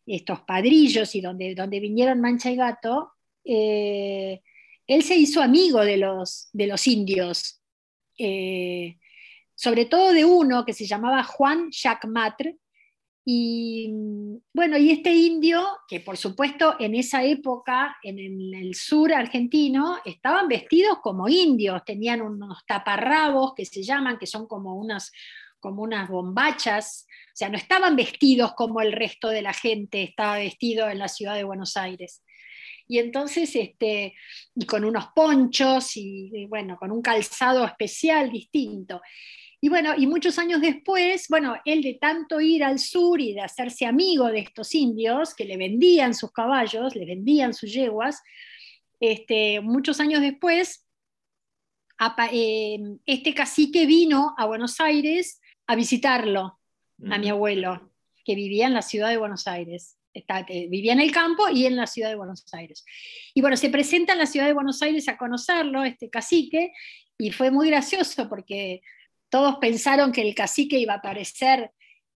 estos 0.06 0.40
padrillos 0.40 1.14
y 1.14 1.20
donde, 1.20 1.54
donde 1.54 1.78
vinieron 1.78 2.20
Mancha 2.20 2.50
y 2.50 2.56
Gato, 2.56 3.12
eh, 3.44 4.40
él 4.86 5.02
se 5.02 5.14
hizo 5.14 5.40
amigo 5.40 5.80
de 5.84 5.98
los, 5.98 6.48
de 6.52 6.66
los 6.66 6.86
indios, 6.86 7.61
eh, 8.22 8.98
sobre 9.54 9.86
todo 9.86 10.12
de 10.12 10.24
uno 10.24 10.64
que 10.64 10.72
se 10.72 10.86
llamaba 10.86 11.24
Juan 11.24 11.70
Jacmatre, 11.70 12.58
y 13.24 13.88
bueno, 14.52 14.76
y 14.76 14.90
este 14.90 15.14
indio, 15.14 15.64
que 15.86 16.00
por 16.00 16.16
supuesto 16.16 16.74
en 16.80 16.96
esa 16.96 17.22
época, 17.22 17.96
en 18.02 18.18
el 18.18 18.74
sur 18.74 19.12
argentino, 19.12 19.98
estaban 20.04 20.48
vestidos 20.48 20.98
como 21.00 21.28
indios, 21.28 21.84
tenían 21.84 22.20
unos 22.20 22.66
taparrabos 22.66 23.54
que 23.54 23.64
se 23.64 23.84
llaman, 23.84 24.18
que 24.18 24.26
son 24.26 24.48
como 24.48 24.74
unas, 24.74 25.12
como 25.60 25.82
unas 25.82 26.08
bombachas, 26.08 27.06
o 27.32 27.36
sea, 27.36 27.48
no 27.48 27.56
estaban 27.56 27.94
vestidos 27.94 28.54
como 28.54 28.80
el 28.80 28.92
resto 28.92 29.28
de 29.28 29.42
la 29.42 29.52
gente 29.52 30.02
estaba 30.02 30.38
vestido 30.38 30.88
en 30.90 30.98
la 30.98 31.08
ciudad 31.08 31.34
de 31.34 31.44
Buenos 31.44 31.76
Aires. 31.76 32.22
Y 32.92 32.98
entonces, 32.98 33.56
este, 33.56 34.14
y 34.54 34.66
con 34.66 34.84
unos 34.84 35.06
ponchos 35.14 35.96
y, 35.96 36.44
bueno, 36.50 36.76
con 36.76 36.90
un 36.90 37.00
calzado 37.00 37.64
especial 37.64 38.30
distinto. 38.30 39.00
Y 39.62 39.70
bueno, 39.70 39.94
y 39.96 40.06
muchos 40.06 40.38
años 40.38 40.60
después, 40.60 41.26
bueno, 41.30 41.56
él 41.64 41.80
de 41.80 41.94
tanto 41.94 42.38
ir 42.38 42.62
al 42.62 42.78
sur 42.78 43.18
y 43.18 43.32
de 43.32 43.40
hacerse 43.40 43.86
amigo 43.86 44.26
de 44.26 44.40
estos 44.40 44.74
indios 44.74 45.34
que 45.34 45.46
le 45.46 45.56
vendían 45.56 46.12
sus 46.12 46.32
caballos, 46.32 46.94
le 46.94 47.06
vendían 47.06 47.54
sus 47.54 47.72
yeguas, 47.72 48.20
este, 49.00 49.62
muchos 49.62 49.98
años 49.98 50.20
después, 50.20 50.86
eh, 52.30 52.78
este 53.06 53.32
cacique 53.32 53.86
vino 53.86 54.34
a 54.36 54.44
Buenos 54.44 54.80
Aires 54.80 55.40
a 55.66 55.76
visitarlo, 55.76 56.60
a 57.10 57.16
mi 57.16 57.30
abuelo, 57.30 57.90
que 58.22 58.34
vivía 58.34 58.66
en 58.66 58.74
la 58.74 58.82
ciudad 58.82 59.08
de 59.08 59.16
Buenos 59.16 59.48
Aires. 59.48 59.96
Eh, 60.14 60.66
vivía 60.68 60.92
en 60.92 61.00
el 61.00 61.10
campo 61.10 61.48
y 61.48 61.66
en 61.66 61.76
la 61.76 61.86
ciudad 61.86 62.10
de 62.10 62.16
Buenos 62.16 62.44
Aires. 62.52 62.84
Y 63.34 63.40
bueno, 63.40 63.56
se 63.56 63.70
presenta 63.70 64.12
en 64.12 64.18
la 64.18 64.26
ciudad 64.26 64.46
de 64.46 64.52
Buenos 64.52 64.82
Aires 64.82 65.08
a 65.08 65.16
conocerlo, 65.16 65.84
este 65.84 66.10
cacique, 66.10 66.72
y 67.18 67.30
fue 67.30 67.50
muy 67.50 67.68
gracioso 67.68 68.28
porque 68.28 68.82
todos 69.28 69.56
pensaron 69.56 70.12
que 70.12 70.22
el 70.22 70.34
cacique 70.34 70.78
iba 70.78 70.94
a 70.94 70.98
aparecer 70.98 71.72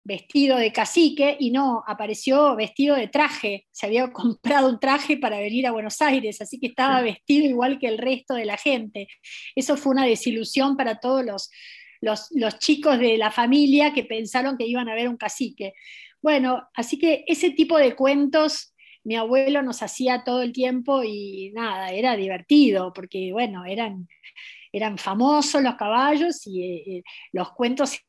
vestido 0.03 0.57
de 0.57 0.73
cacique 0.73 1.37
y 1.39 1.51
no, 1.51 1.83
apareció 1.87 2.55
vestido 2.55 2.95
de 2.95 3.07
traje. 3.07 3.67
Se 3.71 3.85
había 3.85 4.07
comprado 4.11 4.69
un 4.69 4.79
traje 4.79 5.17
para 5.17 5.39
venir 5.39 5.67
a 5.67 5.71
Buenos 5.71 6.01
Aires, 6.01 6.41
así 6.41 6.59
que 6.59 6.67
estaba 6.67 7.01
vestido 7.01 7.45
igual 7.45 7.79
que 7.79 7.87
el 7.87 7.97
resto 7.97 8.33
de 8.33 8.45
la 8.45 8.57
gente. 8.57 9.07
Eso 9.55 9.77
fue 9.77 9.93
una 9.93 10.05
desilusión 10.05 10.75
para 10.75 10.99
todos 10.99 11.23
los, 11.23 11.49
los, 12.01 12.59
chicos 12.59 12.99
de 12.99 13.17
la 13.17 13.31
familia 13.31 13.93
que 13.93 14.03
pensaron 14.03 14.57
que 14.57 14.67
iban 14.67 14.89
a 14.89 14.95
ver 14.95 15.07
un 15.07 15.17
cacique. 15.17 15.73
Bueno, 16.23 16.67
así 16.73 16.97
que 16.97 17.23
ese 17.27 17.51
tipo 17.51 17.77
de 17.77 17.95
cuentos 17.95 18.73
mi 19.03 19.15
abuelo 19.17 19.61
nos 19.61 19.83
hacía 19.83 20.23
todo 20.23 20.41
el 20.41 20.53
tiempo 20.53 21.03
y 21.03 21.51
nada, 21.53 21.91
era 21.91 22.15
divertido, 22.15 22.93
porque 22.93 23.31
bueno, 23.33 23.65
eran 23.65 24.07
eran 24.73 24.97
famosos 24.97 25.61
los 25.61 25.75
caballos 25.75 26.45
y 26.47 26.63
eh, 26.63 26.83
eh, 26.87 27.03
los 27.31 27.51
cuentos 27.53 27.99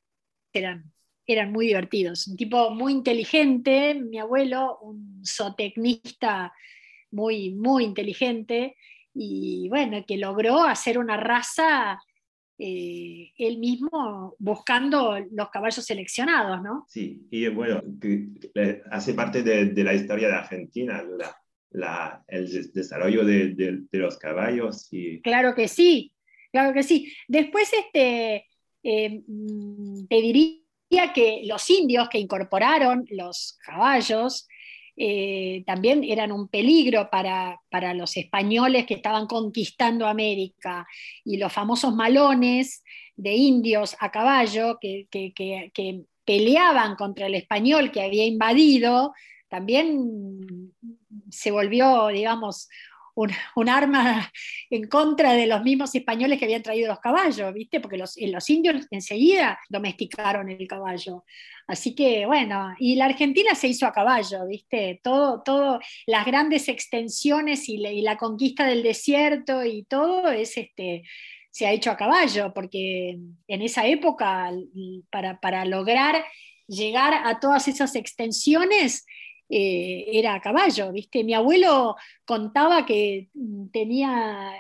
eran, 0.53 0.93
eran 1.27 1.53
muy 1.53 1.67
divertidos. 1.67 2.27
Un 2.27 2.37
tipo 2.37 2.71
muy 2.71 2.93
inteligente, 2.93 3.95
mi 3.95 4.19
abuelo, 4.19 4.79
un 4.81 5.23
zootecnista 5.25 6.53
muy, 7.11 7.53
muy 7.55 7.85
inteligente 7.85 8.77
y 9.13 9.69
bueno, 9.69 10.05
que 10.07 10.17
logró 10.17 10.65
hacer 10.65 10.99
una 10.99 11.19
raza 11.19 12.01
eh, 12.59 13.33
él 13.37 13.59
mismo 13.59 14.35
buscando 14.39 15.19
los 15.33 15.51
caballos 15.51 15.85
seleccionados, 15.85 16.63
¿no? 16.63 16.85
Sí, 16.89 17.27
y 17.31 17.49
bueno, 17.49 17.83
hace 18.91 19.15
parte 19.15 19.43
de, 19.43 19.85
la 19.85 19.95
historia 19.95 20.29
de 20.29 20.35
Argentina, 20.35 21.03
el 22.29 22.73
desarrollo 22.73 23.25
de, 23.25 23.55
de, 23.55 23.99
los 23.99 24.19
caballos. 24.19 24.89
Y... 24.93 25.21
Claro 25.23 25.55
que 25.55 25.69
sí, 25.69 26.15
Claro 26.55 26.73
que 26.73 26.85
sí. 26.85 27.13
Después 27.27 27.69
este, 27.73 28.47
eh, 28.85 29.23
mm, 29.27 30.07
te 30.07 30.21
diría 30.21 30.63
que 31.13 31.43
los 31.47 31.69
indios 31.69 32.09
que 32.09 32.21
incorporaron 32.21 33.05
los 33.11 33.59
caballos 33.67 34.47
eh, 34.97 35.65
también 35.67 36.05
eran 36.05 36.33
un 36.33 36.49
peligro 36.49 37.09
para, 37.11 37.61
los 37.95 38.17
españoles 38.17 38.87
que 38.87 38.95
estaban 38.95 39.27
conquistando 39.27 40.07
América. 40.07 40.87
Y 41.25 41.37
los 41.37 41.53
famosos 41.53 41.95
malones 41.95 42.83
de 43.17 43.33
indios 43.35 43.97
a 44.01 44.11
caballo 44.11 44.79
que, 44.81 45.09
que 45.11 46.05
peleaban 46.25 46.97
contra 46.97 47.27
el 47.27 47.35
español 47.35 47.93
que 47.93 48.03
había 48.03 48.25
invadido, 48.25 49.13
también 49.49 50.73
se 51.31 51.51
volvió, 51.51 52.09
digamos, 52.09 52.69
un, 53.15 53.69
arma 53.69 54.31
en 54.71 54.89
contra 54.89 55.33
de 55.33 55.47
los 55.47 55.63
mismos 55.63 55.95
españoles 55.95 56.39
que 56.39 56.45
habían 56.45 56.63
traído 56.63 56.89
los 56.89 57.01
caballos, 57.01 57.53
¿viste? 57.55 57.81
Porque 57.81 57.97
los, 57.97 58.17
los 58.21 58.51
indios 58.51 58.87
enseguida 58.91 59.59
domesticaron 59.69 60.51
el 60.51 60.67
caballo. 60.67 61.25
Así 61.67 61.95
que, 61.95 62.27
bueno, 62.27 62.75
y 62.79 62.97
la 62.97 63.07
Argentina 63.07 63.55
se 63.55 63.69
hizo 63.69 63.87
a 63.87 63.93
caballo, 63.93 64.47
¿viste? 64.47 65.01
Todo, 65.03 65.43
todo, 65.43 65.79
las 66.07 66.27
grandes 66.27 66.69
extensiones 66.69 67.69
y, 67.69 67.79
la 67.79 68.17
conquista 68.17 68.67
del 68.67 68.83
desierto 68.83 69.65
y 69.65 69.85
todo 69.85 70.31
es 70.31 70.57
este, 70.59 71.05
se 71.51 71.67
ha 71.67 71.73
hecho 71.73 71.91
a 71.91 71.97
caballo, 71.97 72.53
porque 72.53 73.19
en 73.49 73.63
esa 73.63 73.87
época, 73.87 74.51
para, 75.11 75.41
para 75.41 75.65
lograr 75.65 76.25
llegar 76.67 77.15
a 77.25 77.41
todas 77.41 77.69
esas 77.69 77.95
extensiones, 77.95 79.07
eh, 79.49 80.07
era 80.13 80.35
a 80.35 80.41
caballo, 80.41 80.91
¿viste? 80.93 81.23
Mi 81.23 81.35
abuelo 81.35 81.97
contaba 82.25 82.87
que 82.87 83.29
mm, 83.35 83.67
tenía, 83.69 84.53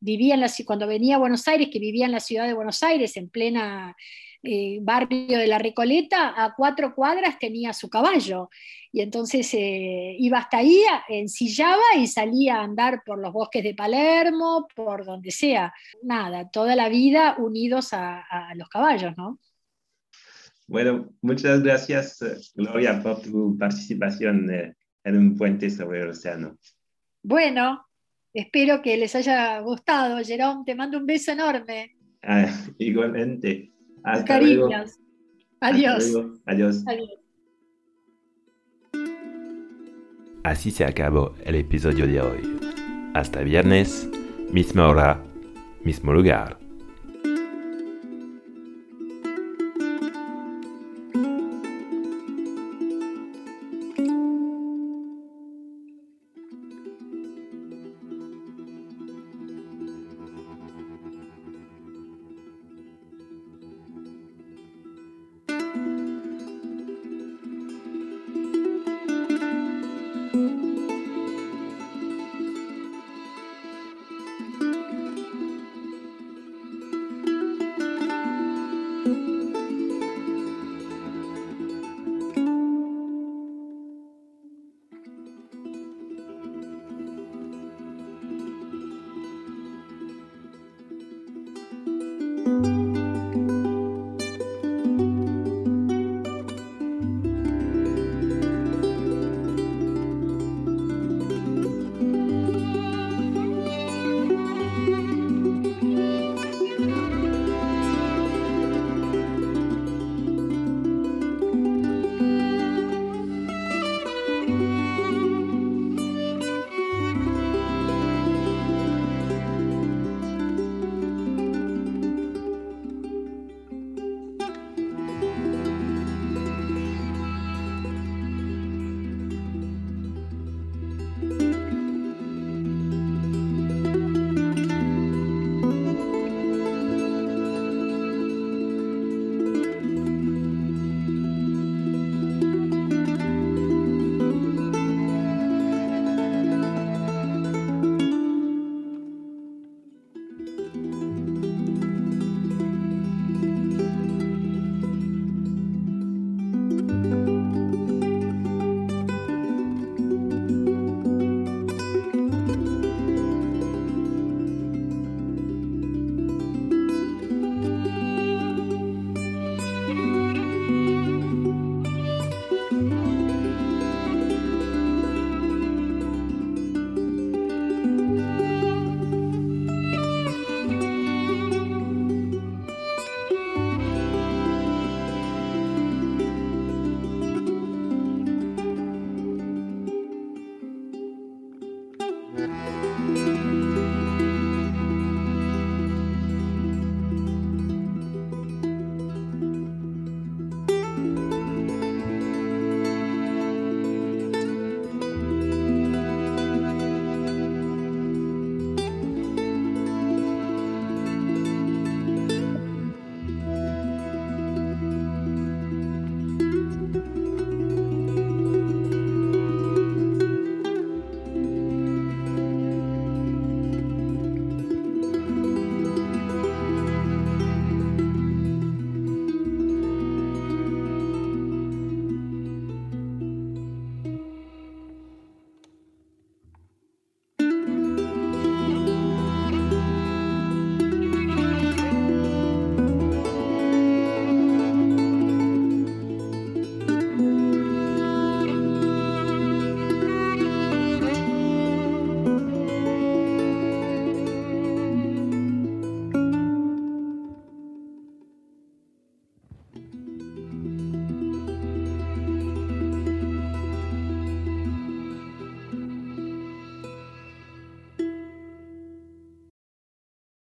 vivía 0.00 0.34
en 0.34 0.40
la, 0.40 0.50
cuando 0.64 0.86
venía 0.86 1.16
a 1.16 1.18
Buenos 1.18 1.46
Aires, 1.48 1.68
que 1.70 1.78
vivía 1.78 2.06
en 2.06 2.12
la 2.12 2.20
ciudad 2.20 2.46
de 2.46 2.54
Buenos 2.54 2.82
Aires, 2.82 3.16
en 3.16 3.28
plena 3.28 3.94
eh, 4.42 4.78
barrio 4.80 5.38
de 5.38 5.46
la 5.46 5.58
Recoleta, 5.58 6.32
a 6.36 6.54
cuatro 6.54 6.94
cuadras 6.94 7.38
tenía 7.38 7.72
su 7.72 7.90
caballo. 7.90 8.48
Y 8.92 9.00
entonces 9.02 9.52
eh, 9.54 10.16
iba 10.18 10.38
hasta 10.38 10.58
ahí, 10.58 10.82
ensillaba 11.08 11.82
y 11.98 12.06
salía 12.06 12.56
a 12.56 12.62
andar 12.62 13.02
por 13.04 13.18
los 13.18 13.32
bosques 13.32 13.62
de 13.62 13.74
Palermo, 13.74 14.66
por 14.74 15.04
donde 15.04 15.30
sea. 15.30 15.74
Nada, 16.02 16.48
toda 16.48 16.76
la 16.76 16.88
vida 16.88 17.34
unidos 17.38 17.92
a, 17.92 18.20
a 18.20 18.54
los 18.54 18.68
caballos, 18.68 19.14
¿no? 19.16 19.38
Bueno, 20.68 21.12
muchas 21.22 21.62
gracias, 21.62 22.20
eh, 22.22 22.36
Gloria, 22.54 23.00
por 23.02 23.20
tu 23.22 23.56
participación 23.56 24.50
eh, 24.50 24.74
en 25.04 25.16
un 25.16 25.36
puente 25.36 25.70
sobre 25.70 26.02
el 26.02 26.08
océano. 26.08 26.56
Bueno, 27.22 27.86
espero 28.34 28.82
que 28.82 28.96
les 28.96 29.14
haya 29.14 29.60
gustado. 29.60 30.18
Jerón, 30.24 30.64
te 30.64 30.74
mando 30.74 30.98
un 30.98 31.06
beso 31.06 31.32
enorme. 31.32 31.96
Ah, 32.22 32.46
igualmente. 32.78 33.72
Hasta 34.02 34.24
Cariños. 34.24 34.98
Adiós. 35.60 36.16
Adiós. 36.46 36.84
Adiós. 36.86 37.10
Así 40.42 40.70
se 40.70 40.84
acabó 40.84 41.34
el 41.44 41.56
episodio 41.56 42.06
de 42.06 42.20
hoy. 42.20 42.58
Hasta 43.14 43.40
viernes, 43.40 44.08
misma 44.52 44.88
hora, 44.88 45.24
mismo 45.82 46.12
lugar. 46.12 46.65